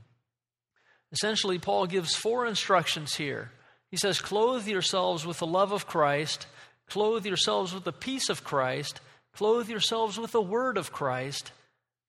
Essentially, 1.13 1.59
Paul 1.59 1.87
gives 1.87 2.15
four 2.15 2.47
instructions 2.47 3.15
here. 3.15 3.51
He 3.91 3.97
says, 3.97 4.21
Clothe 4.21 4.69
yourselves 4.69 5.27
with 5.27 5.39
the 5.39 5.47
love 5.47 5.73
of 5.73 5.87
Christ, 5.87 6.47
clothe 6.89 7.27
yourselves 7.27 7.75
with 7.75 7.85
the 7.85 7.93
peace 7.93 8.29
of 8.29 8.45
Christ, 8.45 9.01
clothe 9.35 9.69
yourselves 9.69 10.19
with 10.19 10.33
the 10.33 10.41
word 10.41 10.77
of 10.77 10.93
Christ 10.93 11.53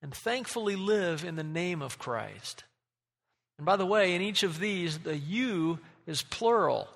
and 0.02 0.14
thankfully 0.14 0.76
live 0.76 1.24
in 1.24 1.36
the 1.36 1.44
name 1.44 1.82
of 1.82 2.00
Christ. 2.00 2.64
And 3.58 3.66
by 3.66 3.76
the 3.76 3.86
way, 3.86 4.16
in 4.16 4.22
each 4.22 4.44
of 4.44 4.60
these, 4.60 5.00
the 5.00 5.16
you 5.16 5.80
is 6.08 6.24
plural. 6.24 6.88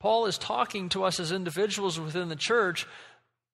Paul 0.00 0.26
is 0.26 0.38
talking 0.38 0.88
to 0.90 1.04
us 1.04 1.20
as 1.20 1.32
individuals 1.32 1.98
within 1.98 2.28
the 2.28 2.36
church, 2.36 2.86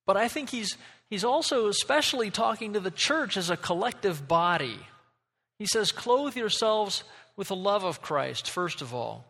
but 0.07 0.17
I 0.17 0.29
think 0.29 0.51
he's, 0.51 0.77
he's 1.11 1.25
also 1.25 1.69
especially 1.69 2.31
talking 2.31 2.73
to 2.73 2.81
the 2.81 2.91
church 2.91 3.37
as 3.37 3.51
a 3.51 3.57
collective 3.57 4.27
body. 4.27 4.79
He 5.59 5.67
says, 5.67 5.93
Clothe 5.93 6.37
yourselves 6.37 7.05
with 7.37 7.49
the 7.49 7.57
love 7.57 7.85
of 7.85 8.01
Christ, 8.01 8.49
first 8.49 8.81
of 8.81 8.95
all. 8.95 9.27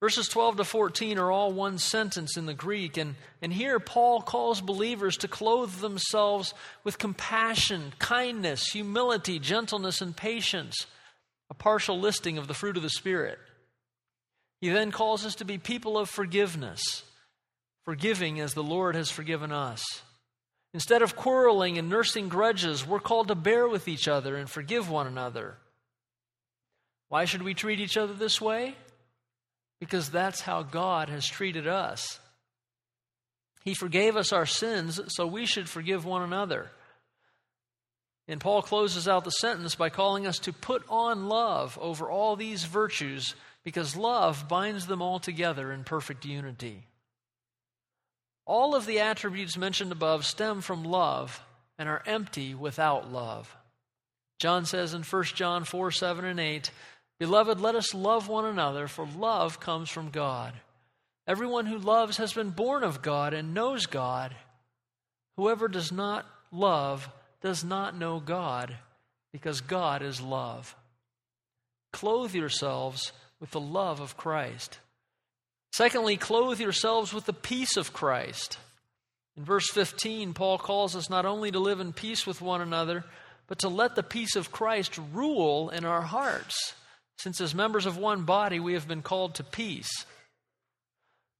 Verses 0.00 0.28
12 0.28 0.56
to 0.56 0.64
14 0.64 1.18
are 1.18 1.30
all 1.30 1.52
one 1.52 1.76
sentence 1.76 2.38
in 2.38 2.46
the 2.46 2.54
Greek, 2.54 2.96
and, 2.96 3.16
and 3.42 3.52
here 3.52 3.78
Paul 3.78 4.22
calls 4.22 4.62
believers 4.62 5.18
to 5.18 5.28
clothe 5.28 5.74
themselves 5.74 6.54
with 6.84 6.98
compassion, 6.98 7.92
kindness, 7.98 8.68
humility, 8.68 9.38
gentleness, 9.38 10.00
and 10.00 10.16
patience, 10.16 10.86
a 11.50 11.54
partial 11.54 12.00
listing 12.00 12.38
of 12.38 12.48
the 12.48 12.54
fruit 12.54 12.78
of 12.78 12.82
the 12.82 12.88
Spirit. 12.88 13.38
He 14.62 14.70
then 14.70 14.90
calls 14.90 15.26
us 15.26 15.34
to 15.36 15.44
be 15.44 15.58
people 15.58 15.98
of 15.98 16.08
forgiveness, 16.08 17.02
forgiving 17.84 18.40
as 18.40 18.54
the 18.54 18.62
Lord 18.62 18.94
has 18.94 19.10
forgiven 19.10 19.52
us. 19.52 19.82
Instead 20.72 21.02
of 21.02 21.16
quarreling 21.16 21.78
and 21.78 21.88
nursing 21.88 22.28
grudges, 22.28 22.86
we're 22.86 23.00
called 23.00 23.28
to 23.28 23.34
bear 23.34 23.68
with 23.68 23.88
each 23.88 24.06
other 24.06 24.36
and 24.36 24.48
forgive 24.48 24.88
one 24.88 25.06
another. 25.06 25.56
Why 27.08 27.24
should 27.24 27.42
we 27.42 27.54
treat 27.54 27.80
each 27.80 27.96
other 27.96 28.14
this 28.14 28.40
way? 28.40 28.76
because 29.80 30.10
that's 30.10 30.42
how 30.42 30.62
God 30.62 31.08
has 31.08 31.26
treated 31.26 31.66
us. 31.66 32.20
He 33.64 33.74
forgave 33.74 34.16
us 34.16 34.32
our 34.32 34.46
sins, 34.46 35.00
so 35.08 35.26
we 35.26 35.46
should 35.46 35.68
forgive 35.68 36.04
one 36.04 36.22
another. 36.22 36.70
And 38.28 38.40
Paul 38.40 38.62
closes 38.62 39.08
out 39.08 39.24
the 39.24 39.30
sentence 39.30 39.74
by 39.74 39.88
calling 39.88 40.26
us 40.26 40.38
to 40.40 40.52
put 40.52 40.84
on 40.88 41.28
love 41.28 41.78
over 41.80 42.08
all 42.08 42.36
these 42.36 42.64
virtues 42.64 43.34
because 43.64 43.96
love 43.96 44.46
binds 44.48 44.86
them 44.86 45.02
all 45.02 45.18
together 45.18 45.72
in 45.72 45.84
perfect 45.84 46.24
unity. 46.24 46.84
All 48.50 48.74
of 48.74 48.84
the 48.84 48.98
attributes 48.98 49.56
mentioned 49.56 49.92
above 49.92 50.26
stem 50.26 50.60
from 50.60 50.82
love 50.82 51.40
and 51.78 51.88
are 51.88 52.02
empty 52.04 52.52
without 52.52 53.12
love. 53.12 53.56
John 54.40 54.64
says 54.64 54.92
in 54.92 55.04
1 55.04 55.24
John 55.36 55.62
4 55.62 55.92
7 55.92 56.24
and 56.24 56.40
8, 56.40 56.72
Beloved, 57.20 57.60
let 57.60 57.76
us 57.76 57.94
love 57.94 58.26
one 58.26 58.46
another, 58.46 58.88
for 58.88 59.06
love 59.16 59.60
comes 59.60 59.88
from 59.88 60.10
God. 60.10 60.52
Everyone 61.28 61.64
who 61.66 61.78
loves 61.78 62.16
has 62.16 62.32
been 62.32 62.50
born 62.50 62.82
of 62.82 63.02
God 63.02 63.34
and 63.34 63.54
knows 63.54 63.86
God. 63.86 64.34
Whoever 65.36 65.68
does 65.68 65.92
not 65.92 66.26
love 66.50 67.08
does 67.42 67.62
not 67.62 67.96
know 67.96 68.18
God, 68.18 68.76
because 69.30 69.60
God 69.60 70.02
is 70.02 70.20
love. 70.20 70.74
Clothe 71.92 72.34
yourselves 72.34 73.12
with 73.38 73.52
the 73.52 73.60
love 73.60 74.00
of 74.00 74.16
Christ. 74.16 74.80
Secondly, 75.80 76.18
clothe 76.18 76.60
yourselves 76.60 77.14
with 77.14 77.24
the 77.24 77.32
peace 77.32 77.78
of 77.78 77.94
Christ. 77.94 78.58
In 79.38 79.46
verse 79.46 79.66
15, 79.70 80.34
Paul 80.34 80.58
calls 80.58 80.94
us 80.94 81.08
not 81.08 81.24
only 81.24 81.50
to 81.50 81.58
live 81.58 81.80
in 81.80 81.94
peace 81.94 82.26
with 82.26 82.42
one 82.42 82.60
another, 82.60 83.02
but 83.46 83.60
to 83.60 83.70
let 83.70 83.94
the 83.94 84.02
peace 84.02 84.36
of 84.36 84.52
Christ 84.52 85.00
rule 85.14 85.70
in 85.70 85.86
our 85.86 86.02
hearts 86.02 86.74
since 87.16 87.40
as 87.40 87.54
members 87.54 87.86
of 87.86 87.96
one 87.96 88.24
body 88.24 88.60
we 88.60 88.74
have 88.74 88.86
been 88.86 89.00
called 89.00 89.36
to 89.36 89.42
peace. 89.42 89.88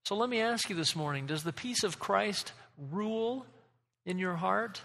So 0.06 0.16
let 0.16 0.30
me 0.30 0.40
ask 0.40 0.70
you 0.70 0.74
this 0.74 0.96
morning 0.96 1.26
does 1.26 1.44
the 1.44 1.52
peace 1.52 1.84
of 1.84 1.98
Christ 1.98 2.52
rule 2.90 3.44
in 4.06 4.18
your 4.18 4.36
heart? 4.36 4.80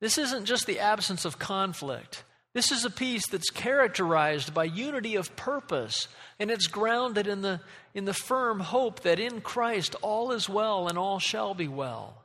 This 0.00 0.16
isn't 0.16 0.44
just 0.44 0.68
the 0.68 0.78
absence 0.78 1.24
of 1.24 1.40
conflict. 1.40 2.22
This 2.56 2.72
is 2.72 2.86
a 2.86 2.90
peace 2.90 3.26
that's 3.26 3.50
characterized 3.50 4.54
by 4.54 4.64
unity 4.64 5.16
of 5.16 5.36
purpose, 5.36 6.08
and 6.38 6.50
it's 6.50 6.68
grounded 6.68 7.26
in 7.26 7.42
the, 7.42 7.60
in 7.92 8.06
the 8.06 8.14
firm 8.14 8.60
hope 8.60 9.00
that 9.00 9.20
in 9.20 9.42
Christ 9.42 9.94
all 10.00 10.32
is 10.32 10.48
well 10.48 10.88
and 10.88 10.96
all 10.96 11.18
shall 11.18 11.52
be 11.52 11.68
well. 11.68 12.22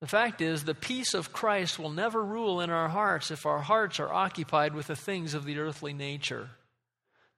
The 0.00 0.08
fact 0.08 0.40
is, 0.40 0.64
the 0.64 0.74
peace 0.74 1.14
of 1.14 1.32
Christ 1.32 1.78
will 1.78 1.92
never 1.92 2.20
rule 2.20 2.60
in 2.60 2.68
our 2.68 2.88
hearts 2.88 3.30
if 3.30 3.46
our 3.46 3.60
hearts 3.60 4.00
are 4.00 4.12
occupied 4.12 4.74
with 4.74 4.88
the 4.88 4.96
things 4.96 5.32
of 5.32 5.44
the 5.44 5.60
earthly 5.60 5.92
nature. 5.92 6.50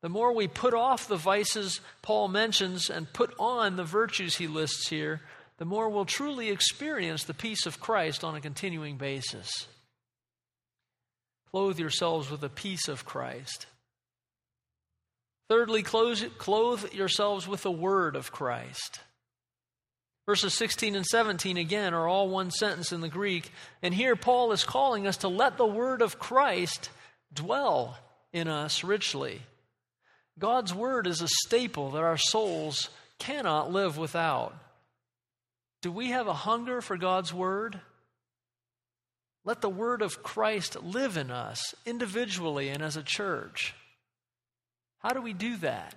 The 0.01 0.09
more 0.09 0.33
we 0.33 0.49
put 0.49 0.73
off 0.73 1.07
the 1.07 1.17
vices 1.17 1.83
Paul 2.01 2.29
mentions 2.29 2.89
and 2.89 3.13
put 3.13 3.35
on 3.39 3.77
the 3.77 3.85
virtues 3.85 4.39
he 4.39 4.47
lists 4.47 4.89
here, 4.89 5.21
the 5.59 5.67
more 5.67 5.91
we'll 5.91 6.07
truly 6.07 6.49
experience 6.49 7.25
the 7.25 7.35
peace 7.35 7.67
of 7.67 7.79
Christ 7.79 8.25
on 8.25 8.37
a 8.37 8.41
continuing 8.41 8.97
basis. 8.97 9.67
Clothe 11.51 11.79
yourselves 11.79 12.31
with 12.31 12.41
the 12.41 12.49
peace 12.49 12.89
of 12.89 13.05
Christ. 13.05 13.67
Thirdly, 15.49 15.83
clothe 15.83 16.93
yourselves 16.93 17.49
with 17.49 17.63
the 17.63 17.71
word 17.71 18.17
of 18.17 18.31
Christ. 18.33 19.01
Verses 20.27 20.53
16 20.53 20.95
and 20.95 21.07
17, 21.07 21.57
again, 21.57 21.95
are 21.95 22.07
all 22.07 22.29
one 22.29 22.51
sentence 22.51 22.93
in 22.93 23.01
the 23.01 23.09
Greek. 23.09 23.51
And 23.83 23.95
here 23.95 24.15
Paul 24.15 24.53
is 24.53 24.63
calling 24.63 25.07
us 25.07 25.19
to 25.19 25.29
let 25.29 25.57
the 25.57 25.65
word 25.67 26.03
of 26.03 26.19
Christ 26.19 26.91
dwell 27.33 27.97
in 28.31 28.47
us 28.47 28.85
richly. 28.85 29.41
God's 30.39 30.75
word 30.75 31.07
is 31.07 31.23
a 31.23 31.29
staple 31.47 31.93
that 31.93 32.03
our 32.03 32.19
souls 32.19 32.91
cannot 33.19 33.73
live 33.73 33.97
without. 33.97 34.55
Do 35.81 35.91
we 35.91 36.11
have 36.11 36.27
a 36.27 36.35
hunger 36.35 36.83
for 36.83 36.99
God's 36.99 37.33
word? 37.33 37.81
Let 39.49 39.63
the 39.63 39.71
word 39.71 40.03
of 40.03 40.23
Christ 40.23 40.83
live 40.83 41.17
in 41.17 41.31
us 41.31 41.75
individually 41.87 42.69
and 42.69 42.83
as 42.83 42.99
a 42.99 43.03
church. 43.03 43.75
How 44.99 45.15
do 45.15 45.23
we 45.23 45.33
do 45.33 45.57
that? 45.57 45.95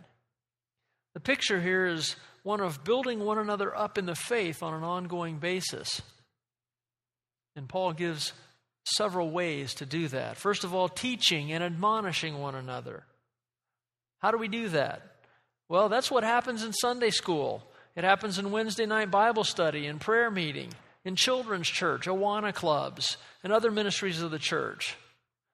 The 1.15 1.19
picture 1.19 1.59
here 1.59 1.85
is 1.85 2.15
one 2.43 2.61
of 2.61 2.85
building 2.85 3.19
one 3.19 3.37
another 3.37 3.77
up 3.77 3.97
in 3.97 4.05
the 4.05 4.15
faith 4.15 4.63
on 4.63 4.73
an 4.73 4.85
ongoing 4.85 5.39
basis. 5.39 6.01
And 7.57 7.67
Paul 7.67 7.91
gives 7.91 8.31
several 8.85 9.29
ways 9.31 9.73
to 9.73 9.85
do 9.85 10.07
that. 10.07 10.37
First 10.37 10.63
of 10.63 10.73
all, 10.73 10.87
teaching 10.87 11.51
and 11.51 11.61
admonishing 11.61 12.39
one 12.39 12.55
another. 12.55 13.03
How 14.19 14.31
do 14.31 14.37
we 14.37 14.47
do 14.47 14.69
that? 14.69 15.01
Well, 15.67 15.89
that's 15.89 16.09
what 16.09 16.23
happens 16.23 16.63
in 16.63 16.71
Sunday 16.71 17.09
school. 17.09 17.69
It 17.97 18.05
happens 18.05 18.39
in 18.39 18.51
Wednesday 18.51 18.85
night 18.85 19.11
Bible 19.11 19.43
study 19.43 19.87
and 19.87 19.99
prayer 19.99 20.31
meeting, 20.31 20.69
in 21.03 21.15
children's 21.15 21.67
church, 21.67 22.05
Awana 22.07 22.53
clubs, 22.53 23.17
and 23.43 23.51
other 23.51 23.71
ministries 23.71 24.21
of 24.21 24.31
the 24.31 24.39
church. 24.39 24.95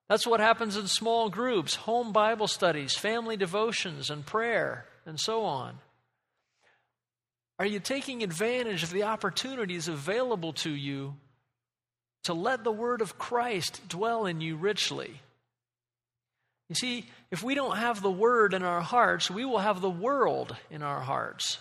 That's 0.09 0.27
what 0.27 0.39
happens 0.39 0.77
in 0.77 0.87
small 0.87 1.29
groups, 1.29 1.75
home 1.75 2.13
Bible 2.13 2.47
studies, 2.47 2.95
family 2.95 3.37
devotions, 3.37 4.09
and 4.09 4.25
prayer, 4.25 4.85
and 5.05 5.19
so 5.19 5.43
on. 5.43 5.79
Are 7.59 7.65
you 7.65 7.79
taking 7.79 8.23
advantage 8.23 8.83
of 8.83 8.91
the 8.91 9.03
opportunities 9.03 9.87
available 9.87 10.53
to 10.53 10.69
you 10.69 11.15
to 12.23 12.33
let 12.33 12.63
the 12.63 12.71
word 12.71 13.01
of 13.01 13.17
Christ 13.17 13.81
dwell 13.87 14.25
in 14.25 14.41
you 14.41 14.55
richly? 14.55 15.21
You 16.69 16.75
see, 16.75 17.05
if 17.31 17.43
we 17.43 17.55
don't 17.55 17.77
have 17.77 18.01
the 18.01 18.11
word 18.11 18.53
in 18.53 18.63
our 18.63 18.81
hearts, 18.81 19.31
we 19.31 19.45
will 19.45 19.59
have 19.59 19.81
the 19.81 19.89
world 19.89 20.55
in 20.69 20.83
our 20.83 20.99
hearts. 20.99 21.57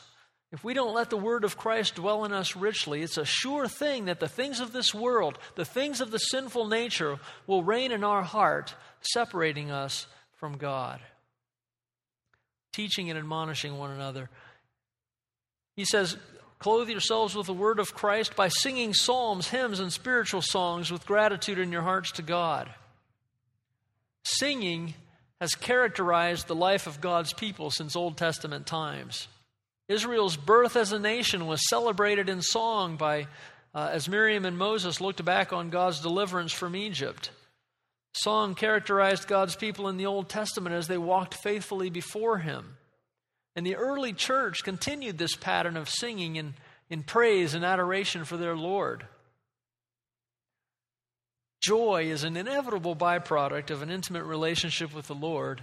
If 0.53 0.63
we 0.63 0.75
don't 0.75 0.95
let 0.95 1.11
the 1.11 1.17
word 1.17 1.45
of 1.45 1.59
Christ 1.59 1.97
dwell 1.97 2.25
in 2.25 2.33
us 2.33 2.55
richly, 2.55 3.03
it's 3.03 3.19
a 3.19 3.25
sure 3.25 3.67
thing 3.67 4.05
that 4.05 4.21
the 4.21 4.29
things 4.29 4.61
of 4.61 4.73
this 4.73 4.95
world, 4.95 5.39
the 5.57 5.65
things 5.65 6.01
of 6.01 6.11
the 6.11 6.19
sinful 6.19 6.69
nature, 6.69 7.19
will 7.47 7.65
reign 7.65 7.91
in 7.91 8.05
our 8.05 8.23
heart, 8.23 8.75
separating 9.01 9.71
us 9.71 10.07
from 10.37 10.57
God. 10.57 11.01
Teaching 12.73 13.11
and 13.11 13.19
admonishing 13.19 13.77
one 13.77 13.91
another. 13.91 14.31
He 15.75 15.85
says, 15.85 16.17
Clothe 16.59 16.89
yourselves 16.89 17.35
with 17.35 17.47
the 17.47 17.53
word 17.53 17.79
of 17.79 17.93
Christ 17.93 18.37
by 18.37 18.49
singing 18.49 18.95
psalms, 18.95 19.49
hymns, 19.49 19.81
and 19.81 19.93
spiritual 19.93 20.43
songs 20.43 20.91
with 20.91 21.07
gratitude 21.07 21.59
in 21.59 21.73
your 21.73 21.83
hearts 21.83 22.13
to 22.13 22.23
God. 22.23 22.71
Singing 24.23 24.95
has 25.41 25.55
characterized 25.55 26.47
the 26.47 26.55
life 26.55 26.87
of 26.87 27.01
God's 27.01 27.33
people 27.33 27.71
since 27.71 27.95
Old 27.95 28.17
Testament 28.17 28.67
times. 28.67 29.29
Israel's 29.89 30.37
birth 30.37 30.77
as 30.77 30.93
a 30.93 30.99
nation 30.99 31.47
was 31.47 31.69
celebrated 31.69 32.29
in 32.29 32.43
song 32.43 32.97
by, 32.97 33.29
uh, 33.75 33.91
as 33.93 34.09
Miriam 34.09 34.45
and 34.45 34.59
Moses 34.59 35.01
looked 35.01 35.25
back 35.25 35.53
on 35.53 35.71
God's 35.71 36.01
deliverance 36.01 36.53
from 36.53 36.75
Egypt. 36.75 37.31
Song 38.13 38.55
characterized 38.55 39.29
God's 39.29 39.55
people 39.55 39.89
in 39.89 39.97
the 39.97 40.07
Old 40.07 40.29
Testament 40.29 40.75
as 40.75 40.89
they 40.89 40.99
walked 40.99 41.35
faithfully 41.35 41.91
before 41.91 42.39
Him. 42.39 42.77
And 43.55 43.65
the 43.65 43.77
early 43.77 44.13
church 44.13 44.65
continued 44.65 45.19
this 45.19 45.37
pattern 45.37 45.77
of 45.77 45.89
singing 45.89 46.37
in, 46.37 46.55
in 46.91 47.03
praise 47.03 47.55
and 47.55 47.65
adoration 47.65 48.25
for 48.25 48.37
their 48.37 48.57
Lord. 48.57 49.07
Joy 51.63 52.05
is 52.11 52.25
an 52.25 52.37
inevitable 52.37 52.97
byproduct 52.97 53.71
of 53.71 53.83
an 53.83 53.91
intimate 53.91 54.25
relationship 54.25 54.95
with 54.95 55.07
the 55.07 55.15
Lord, 55.15 55.63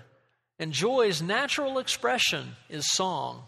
and 0.59 0.71
joy's 0.71 1.21
natural 1.21 1.77
expression 1.77 2.55
is 2.69 2.91
song. 2.93 3.47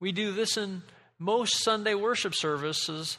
We 0.00 0.12
do 0.12 0.32
this 0.32 0.56
in 0.56 0.82
most 1.18 1.62
Sunday 1.62 1.94
worship 1.94 2.34
services, 2.34 3.18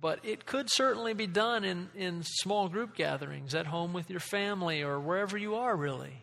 but 0.00 0.20
it 0.24 0.46
could 0.46 0.70
certainly 0.70 1.14
be 1.14 1.26
done 1.26 1.64
in, 1.64 1.88
in 1.96 2.22
small 2.22 2.68
group 2.68 2.94
gatherings, 2.94 3.54
at 3.54 3.66
home 3.66 3.92
with 3.92 4.10
your 4.10 4.20
family, 4.20 4.82
or 4.82 5.00
wherever 5.00 5.36
you 5.36 5.56
are, 5.56 5.74
really. 5.74 6.22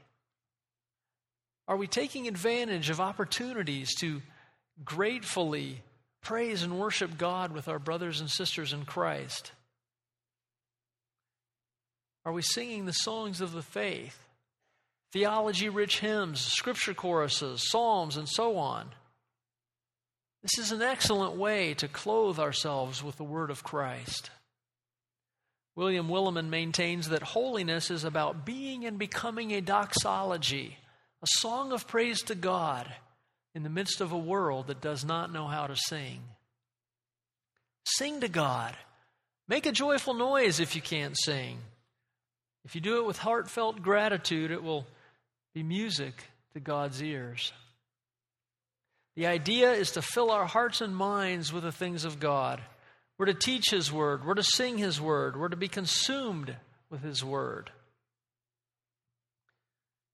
Are 1.67 1.77
we 1.77 1.87
taking 1.87 2.27
advantage 2.27 2.89
of 2.89 2.99
opportunities 2.99 3.93
to 3.95 4.21
gratefully 4.83 5.81
praise 6.21 6.63
and 6.63 6.79
worship 6.79 7.17
God 7.17 7.51
with 7.51 7.67
our 7.67 7.79
brothers 7.79 8.21
and 8.21 8.29
sisters 8.29 8.73
in 8.73 8.85
Christ? 8.85 9.51
Are 12.25 12.31
we 12.31 12.41
singing 12.41 12.85
the 12.85 12.93
songs 12.93 13.41
of 13.41 13.51
the 13.51 13.61
faith, 13.61 14.17
theology 15.11 15.67
rich 15.67 15.99
hymns, 15.99 16.39
scripture 16.39 16.93
choruses, 16.93 17.69
psalms, 17.69 18.15
and 18.15 18.29
so 18.29 18.57
on? 18.57 18.89
This 20.43 20.59
is 20.59 20.71
an 20.71 20.81
excellent 20.81 21.35
way 21.35 21.73
to 21.75 21.87
clothe 21.87 22.37
ourselves 22.37 23.01
with 23.01 23.15
the 23.17 23.23
Word 23.23 23.49
of 23.49 23.63
Christ. 23.63 24.29
William 25.75 26.07
Willimon 26.07 26.49
maintains 26.49 27.09
that 27.09 27.23
holiness 27.23 27.89
is 27.89 28.03
about 28.03 28.45
being 28.45 28.85
and 28.85 28.99
becoming 28.99 29.51
a 29.51 29.61
doxology 29.61 30.77
a 31.23 31.39
song 31.39 31.71
of 31.71 31.87
praise 31.87 32.21
to 32.23 32.35
God 32.35 32.93
in 33.55 33.63
the 33.63 33.69
midst 33.69 34.01
of 34.01 34.11
a 34.11 34.17
world 34.17 34.67
that 34.67 34.81
does 34.81 35.05
not 35.05 35.31
know 35.31 35.47
how 35.47 35.67
to 35.67 35.75
sing. 35.75 36.19
Sing 37.85 38.19
to 38.19 38.27
God. 38.27 38.75
Make 39.47 39.65
a 39.65 39.71
joyful 39.71 40.13
noise 40.13 40.59
if 40.59 40.75
you 40.75 40.81
can't 40.81 41.15
sing. 41.17 41.59
If 42.65 42.75
you 42.75 42.81
do 42.81 42.97
it 42.97 43.05
with 43.05 43.17
heartfelt 43.17 43.81
gratitude, 43.81 44.51
it 44.51 44.61
will 44.61 44.85
be 45.53 45.63
music 45.63 46.13
to 46.53 46.59
God's 46.59 47.01
ears. 47.01 47.53
The 49.15 49.27
idea 49.27 49.71
is 49.73 49.91
to 49.91 50.01
fill 50.01 50.31
our 50.31 50.45
hearts 50.45 50.81
and 50.81 50.95
minds 50.95 51.53
with 51.53 51.63
the 51.63 51.71
things 51.71 52.05
of 52.05 52.19
God. 52.19 52.61
We're 53.17 53.27
to 53.27 53.33
teach 53.33 53.69
His 53.69 53.91
Word, 53.91 54.25
we're 54.25 54.33
to 54.33 54.43
sing 54.43 54.77
His 54.77 54.99
Word, 54.99 55.37
we're 55.37 55.49
to 55.49 55.55
be 55.55 55.67
consumed 55.67 56.55
with 56.89 57.01
His 57.01 57.23
Word. 57.23 57.71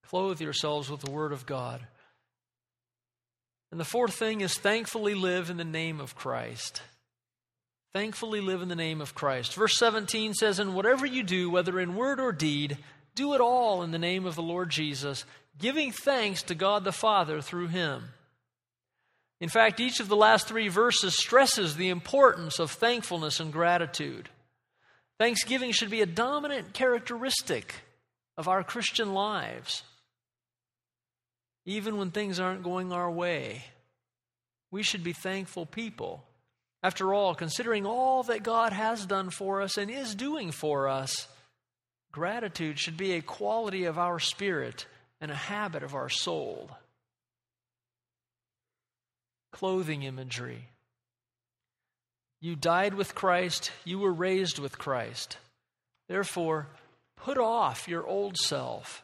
Clothe 0.07 0.41
yourselves 0.41 0.89
with 0.89 1.01
the 1.01 1.11
Word 1.11 1.31
of 1.31 1.45
God. 1.45 1.81
And 3.71 3.79
the 3.79 3.85
fourth 3.85 4.15
thing 4.15 4.41
is 4.41 4.55
thankfully 4.55 5.13
live 5.13 5.49
in 5.49 5.57
the 5.57 5.63
name 5.63 6.01
of 6.01 6.15
Christ. 6.15 6.81
Thankfully 7.93 8.41
live 8.41 8.61
in 8.61 8.69
the 8.69 8.75
name 8.75 9.01
of 9.01 9.15
Christ. 9.15 9.53
Verse 9.53 9.77
17 9.77 10.33
says, 10.33 10.59
And 10.59 10.75
whatever 10.75 11.05
you 11.05 11.23
do, 11.23 11.49
whether 11.49 11.79
in 11.79 11.95
word 11.95 12.19
or 12.19 12.31
deed, 12.31 12.77
do 13.15 13.33
it 13.33 13.41
all 13.41 13.83
in 13.83 13.91
the 13.91 13.99
name 13.99 14.25
of 14.25 14.35
the 14.35 14.41
Lord 14.41 14.69
Jesus, 14.69 15.25
giving 15.57 15.91
thanks 15.91 16.43
to 16.43 16.55
God 16.55 16.83
the 16.83 16.91
Father 16.91 17.41
through 17.41 17.67
him. 17.67 18.09
In 19.41 19.49
fact, 19.49 19.79
each 19.79 19.99
of 19.99 20.09
the 20.09 20.15
last 20.15 20.47
three 20.47 20.67
verses 20.67 21.15
stresses 21.17 21.75
the 21.75 21.89
importance 21.89 22.59
of 22.59 22.71
thankfulness 22.71 23.39
and 23.39 23.53
gratitude. 23.53 24.29
Thanksgiving 25.17 25.71
should 25.71 25.89
be 25.89 26.01
a 26.01 26.05
dominant 26.05 26.73
characteristic 26.73 27.73
of 28.37 28.47
our 28.47 28.63
Christian 28.63 29.13
lives 29.13 29.83
even 31.69 31.97
when 31.97 32.09
things 32.09 32.39
aren't 32.39 32.63
going 32.63 32.91
our 32.91 33.11
way. 33.11 33.63
We 34.71 34.81
should 34.81 35.03
be 35.03 35.13
thankful 35.13 35.67
people. 35.67 36.23
After 36.81 37.13
all, 37.13 37.35
considering 37.35 37.85
all 37.85 38.23
that 38.23 38.43
God 38.43 38.73
has 38.73 39.05
done 39.05 39.29
for 39.29 39.61
us 39.61 39.77
and 39.77 39.91
is 39.91 40.15
doing 40.15 40.51
for 40.51 40.87
us, 40.87 41.27
gratitude 42.11 42.79
should 42.79 42.97
be 42.97 43.13
a 43.13 43.21
quality 43.21 43.85
of 43.85 43.99
our 43.99 44.17
spirit 44.17 44.87
and 45.21 45.29
a 45.29 45.35
habit 45.35 45.83
of 45.83 45.93
our 45.93 46.09
soul. 46.09 46.71
Clothing 49.51 50.03
imagery. 50.03 50.69
You 52.41 52.55
died 52.55 52.93
with 52.93 53.15
Christ, 53.15 53.71
you 53.83 53.99
were 53.99 54.13
raised 54.13 54.59
with 54.59 54.77
Christ. 54.77 55.37
Therefore, 56.07 56.67
put 57.17 57.37
off 57.37 57.87
your 57.87 58.05
old 58.05 58.37
self 58.37 59.03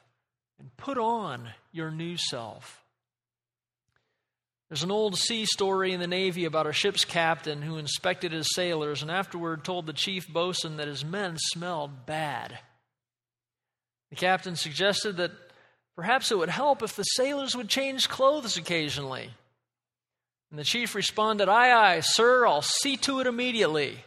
and 0.60 0.76
put 0.78 0.98
on 0.98 1.50
your 1.72 1.92
new 1.92 2.18
self. 2.18 2.82
There's 4.70 4.84
an 4.84 4.92
old 4.92 5.18
sea 5.18 5.46
story 5.46 5.94
in 5.94 6.00
the 6.00 6.08
Navy 6.08 6.46
about 6.46 6.66
a 6.66 6.74
ship's 6.74 7.06
captain 7.06 7.62
who 7.62 7.78
inspected 7.78 8.32
his 8.32 8.54
sailors 8.56 9.02
and 9.02 9.12
afterward 9.12 9.64
told 9.64 9.86
the 9.86 9.94
chief 9.94 10.28
boatswain 10.28 10.78
that 10.78 10.88
his 10.88 11.06
men 11.06 11.38
smelled 11.38 12.06
bad. 12.06 12.58
The 14.10 14.16
captain 14.16 14.56
suggested 14.56 15.18
that 15.18 15.32
perhaps 15.96 16.32
it 16.32 16.38
would 16.38 16.50
help 16.50 16.82
if 16.82 16.96
the 16.96 17.04
sailors 17.04 17.56
would 17.56 17.70
change 17.70 18.10
clothes 18.10 18.58
occasionally. 18.58 19.30
And 20.50 20.60
the 20.60 20.64
chief 20.64 20.96
responded, 20.96 21.50
Aye, 21.50 21.72
aye, 21.72 22.00
sir, 22.02 22.46
I'll 22.46 22.62
see 22.62 22.98
to 22.98 23.20
it 23.20 23.28
immediately. 23.28 23.98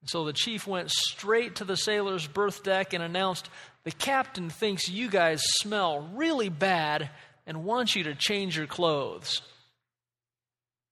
And 0.00 0.10
so 0.10 0.24
the 0.24 0.32
chief 0.32 0.66
went 0.66 0.90
straight 0.90 1.56
to 1.56 1.64
the 1.64 1.76
sailor's 1.76 2.26
berth 2.26 2.62
deck 2.62 2.92
and 2.92 3.02
announced, 3.02 3.48
the 3.84 3.90
captain 3.90 4.48
thinks 4.48 4.88
you 4.88 5.08
guys 5.08 5.42
smell 5.44 6.08
really 6.14 6.48
bad 6.48 7.10
and 7.46 7.64
wants 7.64 7.96
you 7.96 8.04
to 8.04 8.14
change 8.14 8.56
your 8.56 8.66
clothes. 8.66 9.42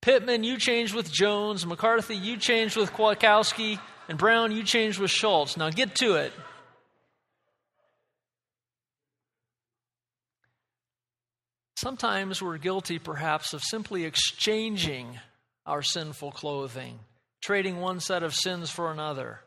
Pittman, 0.03 0.45
you 0.45 0.59
changed 0.59 0.95
with 0.95 1.13
Jones. 1.13 1.67
McCarthy, 1.67 2.17
you 2.17 2.37
changed 2.37 2.77
with 2.77 2.93
Kwiatkowski. 2.93 3.79
And 4.09 4.19
Brown, 4.19 4.51
you 4.51 4.65
changed 4.65 4.99
with 4.99 5.11
Schultz. 5.11 5.57
Now 5.57 5.71
get 5.71 5.95
to 5.97 6.15
it. 6.15 6.33
Sometimes 11.81 12.43
we're 12.43 12.59
guilty, 12.59 12.99
perhaps, 12.99 13.55
of 13.55 13.63
simply 13.63 14.05
exchanging 14.05 15.19
our 15.65 15.81
sinful 15.81 16.33
clothing, 16.33 16.99
trading 17.41 17.81
one 17.81 18.01
set 18.01 18.23
of 18.23 18.35
sins 18.35 18.69
for 18.69 18.93
another. 18.93 19.41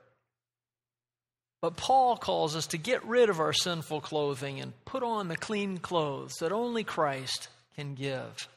But 1.62 1.78
Paul 1.78 2.18
calls 2.18 2.56
us 2.56 2.66
to 2.68 2.80
get 2.80 3.06
rid 3.06 3.30
of 3.30 3.40
our 3.40 3.54
sinful 3.54 4.02
clothing 4.02 4.60
and 4.60 4.74
put 4.84 5.04
on 5.04 5.28
the 5.28 5.38
clean 5.38 5.78
clothes 5.78 6.34
that 6.40 6.52
only 6.52 6.84
Christ 6.84 7.50
can 7.76 7.94
give. 7.94 8.48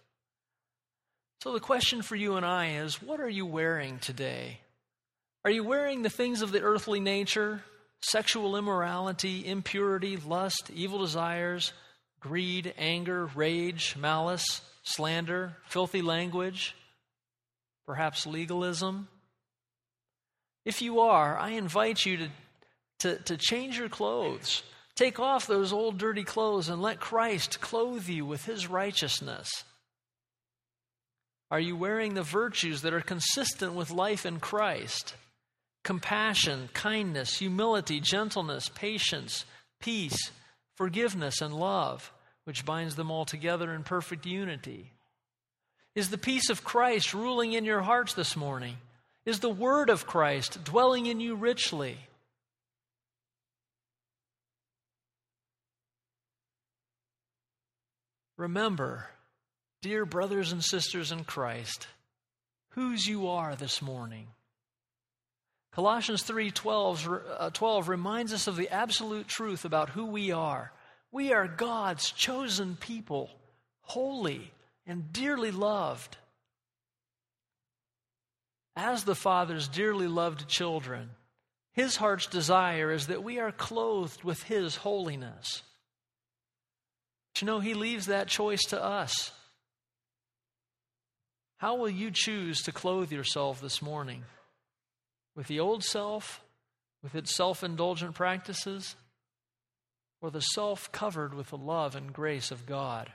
So, 1.42 1.52
the 1.52 1.60
question 1.60 2.00
for 2.00 2.16
you 2.16 2.36
and 2.36 2.46
I 2.46 2.76
is 2.76 3.02
what 3.02 3.20
are 3.20 3.28
you 3.28 3.44
wearing 3.44 3.98
today? 3.98 4.60
Are 5.44 5.50
you 5.50 5.64
wearing 5.64 6.00
the 6.00 6.08
things 6.08 6.40
of 6.40 6.50
the 6.50 6.62
earthly 6.62 6.98
nature, 6.98 7.62
sexual 8.00 8.56
immorality, 8.56 9.46
impurity, 9.46 10.16
lust, 10.16 10.70
evil 10.74 11.00
desires, 11.00 11.74
greed, 12.20 12.74
anger, 12.76 13.26
rage, 13.35 13.96
malice, 13.96 14.61
slander, 14.83 15.57
filthy 15.68 16.02
language, 16.02 16.74
perhaps 17.87 18.26
legalism? 18.26 19.09
If 20.64 20.83
you 20.83 21.00
are, 21.00 21.38
I 21.38 21.50
invite 21.50 22.05
you 22.05 22.16
to 22.18 22.29
to, 23.00 23.16
to 23.24 23.37
change 23.37 23.79
your 23.79 23.88
clothes. 23.88 24.62
Take 24.94 25.20
off 25.20 25.46
those 25.46 25.72
old 25.72 25.98
dirty 25.98 26.24
clothes 26.24 26.68
and 26.68 26.81
let 26.81 27.00
Christ 27.00 27.61
clothe 27.61 28.09
you 28.09 28.24
with 28.24 28.46
his 28.46 28.66
righteousness. 28.66 29.48
Are 31.50 31.61
you 31.61 31.76
wearing 31.76 32.14
the 32.14 32.22
virtues 32.22 32.83
that 32.83 32.94
are 32.94 33.02
consistent 33.02 33.74
with 33.74 33.90
life 33.90 34.26
in 34.26 34.40
Christ? 34.40 35.14
Compassion, 35.85 36.70
kindness, 36.72 37.38
humility, 37.38 38.00
gentleness, 38.00 38.68
patience, 38.70 39.44
peace, 39.81 40.33
forgiveness, 40.76 41.40
and 41.40 41.54
love, 41.54 42.12
which 42.44 42.64
binds 42.64 42.94
them 42.94 43.10
all 43.10 43.24
together 43.24 43.74
in 43.74 43.82
perfect 43.82 44.24
unity. 44.24 44.92
Is 45.94 46.10
the 46.10 46.18
peace 46.18 46.50
of 46.50 46.62
Christ 46.62 47.14
ruling 47.14 47.54
in 47.54 47.64
your 47.64 47.80
hearts 47.80 48.14
this 48.14 48.36
morning? 48.36 48.76
Is 49.24 49.40
the 49.40 49.50
word 49.50 49.90
of 49.90 50.06
Christ 50.06 50.62
dwelling 50.62 51.06
in 51.06 51.18
you 51.18 51.34
richly? 51.34 51.98
Remember, 58.36 59.06
dear 59.80 60.04
brothers 60.04 60.52
and 60.52 60.62
sisters 60.62 61.10
in 61.10 61.24
Christ, 61.24 61.88
whose 62.70 63.06
you 63.06 63.28
are 63.28 63.56
this 63.56 63.80
morning. 63.80 64.26
Colossians 65.76 66.22
3 66.22 66.52
12, 66.52 67.08
uh, 67.38 67.50
12 67.50 67.90
reminds 67.90 68.32
us 68.32 68.46
of 68.46 68.56
the 68.56 68.70
absolute 68.70 69.28
truth 69.28 69.66
about 69.66 69.90
who 69.90 70.06
we 70.06 70.32
are. 70.32 70.72
We 71.12 71.34
are 71.34 71.46
God's 71.46 72.12
chosen 72.12 72.76
people, 72.76 73.28
holy 73.82 74.50
and 74.86 75.12
dearly 75.12 75.50
loved. 75.50 76.16
As 78.74 79.04
the 79.04 79.14
Father's 79.14 79.68
dearly 79.68 80.06
loved 80.06 80.48
children, 80.48 81.10
His 81.74 81.96
heart's 81.96 82.26
desire 82.26 82.90
is 82.90 83.08
that 83.08 83.22
we 83.22 83.38
are 83.38 83.52
clothed 83.52 84.24
with 84.24 84.44
His 84.44 84.76
holiness. 84.76 85.62
But 87.34 87.42
you 87.42 87.46
know, 87.48 87.60
He 87.60 87.74
leaves 87.74 88.06
that 88.06 88.28
choice 88.28 88.62
to 88.68 88.82
us. 88.82 89.30
How 91.58 91.74
will 91.74 91.90
you 91.90 92.10
choose 92.10 92.62
to 92.62 92.72
clothe 92.72 93.12
yourself 93.12 93.60
this 93.60 93.82
morning? 93.82 94.24
With 95.37 95.46
the 95.46 95.61
old 95.61 95.85
self, 95.85 96.42
with 97.03 97.14
its 97.14 97.33
self 97.33 97.62
indulgent 97.62 98.14
practices, 98.14 98.96
or 100.20 100.31
the 100.31 100.40
self 100.40 100.90
covered 100.90 101.35
with 101.35 101.51
the 101.51 101.59
love 101.59 101.94
and 101.94 102.12
grace 102.12 102.51
of 102.51 102.66
God? 102.66 103.12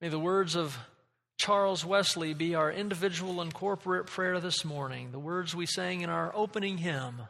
May 0.00 0.08
the 0.08 0.18
words 0.18 0.56
of 0.56 0.78
Charles 1.36 1.84
Wesley 1.84 2.32
be 2.32 2.54
our 2.54 2.70
individual 2.70 3.40
and 3.40 3.52
corporate 3.52 4.06
prayer 4.06 4.40
this 4.40 4.64
morning, 4.64 5.10
the 5.10 5.18
words 5.18 5.54
we 5.54 5.66
sang 5.66 6.00
in 6.00 6.08
our 6.08 6.34
opening 6.34 6.78
hymn. 6.78 7.22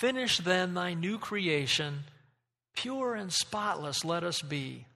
Finish 0.00 0.38
then 0.38 0.74
thy 0.74 0.94
new 0.94 1.18
creation, 1.18 2.04
pure 2.74 3.14
and 3.14 3.32
spotless 3.32 4.04
let 4.04 4.24
us 4.24 4.40
be. 4.42 4.86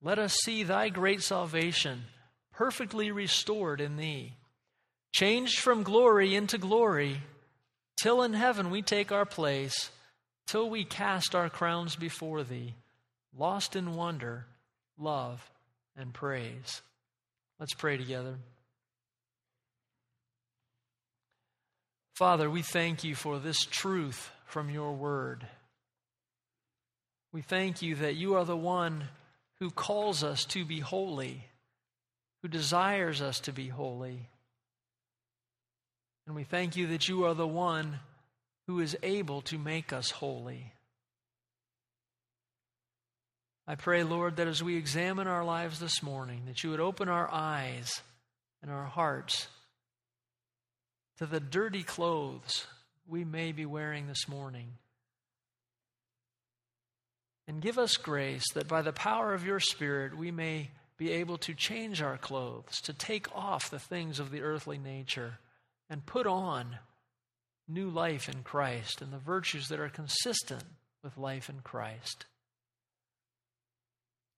Let 0.00 0.18
us 0.18 0.34
see 0.44 0.62
thy 0.62 0.88
great 0.90 1.22
salvation 1.22 2.04
perfectly 2.52 3.10
restored 3.10 3.80
in 3.80 3.96
thee, 3.96 4.34
changed 5.12 5.58
from 5.58 5.82
glory 5.82 6.34
into 6.34 6.58
glory, 6.58 7.22
till 8.00 8.22
in 8.22 8.32
heaven 8.32 8.70
we 8.70 8.82
take 8.82 9.12
our 9.12 9.26
place, 9.26 9.90
till 10.46 10.68
we 10.68 10.84
cast 10.84 11.34
our 11.34 11.48
crowns 11.48 11.96
before 11.96 12.42
thee, 12.42 12.74
lost 13.36 13.76
in 13.76 13.94
wonder, 13.94 14.46
love, 14.98 15.50
and 15.96 16.12
praise. 16.12 16.82
Let's 17.58 17.74
pray 17.74 17.96
together. 17.96 18.36
Father, 22.14 22.50
we 22.50 22.62
thank 22.62 23.02
you 23.02 23.14
for 23.14 23.38
this 23.38 23.64
truth 23.64 24.30
from 24.44 24.68
your 24.68 24.92
word. 24.92 25.46
We 27.32 27.42
thank 27.42 27.80
you 27.80 27.94
that 27.96 28.16
you 28.16 28.34
are 28.34 28.44
the 28.44 28.56
one 28.56 29.04
who 29.58 29.70
calls 29.70 30.24
us 30.24 30.44
to 30.46 30.64
be 30.64 30.80
holy, 30.80 31.46
who 32.42 32.48
desires 32.48 33.22
us 33.22 33.40
to 33.40 33.52
be 33.52 33.68
holy. 33.68 34.28
And 36.26 36.36
we 36.36 36.44
thank 36.44 36.76
you 36.76 36.88
that 36.88 37.08
you 37.08 37.24
are 37.24 37.34
the 37.34 37.46
one 37.46 38.00
who 38.66 38.80
is 38.80 38.96
able 39.02 39.42
to 39.42 39.58
make 39.58 39.92
us 39.92 40.10
holy. 40.10 40.72
I 43.66 43.74
pray, 43.74 44.02
Lord, 44.02 44.36
that 44.36 44.48
as 44.48 44.62
we 44.62 44.76
examine 44.76 45.26
our 45.26 45.44
lives 45.44 45.78
this 45.78 46.02
morning, 46.02 46.42
that 46.46 46.62
you 46.62 46.70
would 46.70 46.80
open 46.80 47.08
our 47.08 47.30
eyes 47.30 48.02
and 48.62 48.70
our 48.70 48.86
hearts 48.86 49.48
to 51.18 51.26
the 51.26 51.40
dirty 51.40 51.82
clothes 51.82 52.66
we 53.06 53.24
may 53.24 53.52
be 53.52 53.66
wearing 53.66 54.06
this 54.06 54.28
morning. 54.28 54.68
And 57.46 57.60
give 57.60 57.78
us 57.78 57.96
grace 57.96 58.44
that 58.54 58.68
by 58.68 58.82
the 58.82 58.92
power 58.92 59.34
of 59.34 59.44
your 59.44 59.60
Spirit 59.60 60.16
we 60.16 60.30
may 60.30 60.70
be 60.96 61.10
able 61.10 61.38
to 61.38 61.54
change 61.54 62.02
our 62.02 62.16
clothes, 62.16 62.80
to 62.82 62.92
take 62.92 63.34
off 63.34 63.70
the 63.70 63.78
things 63.78 64.20
of 64.20 64.30
the 64.30 64.42
earthly 64.42 64.78
nature, 64.78 65.38
and 65.90 66.06
put 66.06 66.26
on 66.26 66.78
new 67.68 67.90
life 67.90 68.28
in 68.28 68.42
Christ 68.42 69.02
and 69.02 69.12
the 69.12 69.18
virtues 69.18 69.68
that 69.68 69.80
are 69.80 69.90
consistent 69.90 70.64
with 71.04 71.18
life 71.18 71.50
in 71.50 71.60
Christ. 71.60 72.24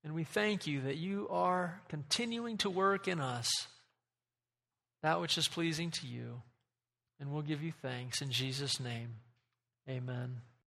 And 0.05 0.15
we 0.15 0.25
thank 0.25 0.67
you 0.67 0.81
that 0.81 0.97
you 0.97 1.29
are 1.31 1.81
continuing 1.89 2.57
to 2.59 2.71
work 2.71 3.07
in 3.07 3.21
us 3.21 3.49
that 5.03 5.21
which 5.21 5.37
is 5.37 5.49
pleasing 5.49 5.91
to 5.91 6.07
you. 6.07 6.43
And 7.21 7.33
we'll 7.33 7.43
give 7.43 7.63
you 7.63 7.73
thanks 7.83 8.23
in 8.23 8.31
Jesus' 8.31 8.81
name. 8.81 9.17
Amen. 9.89 10.52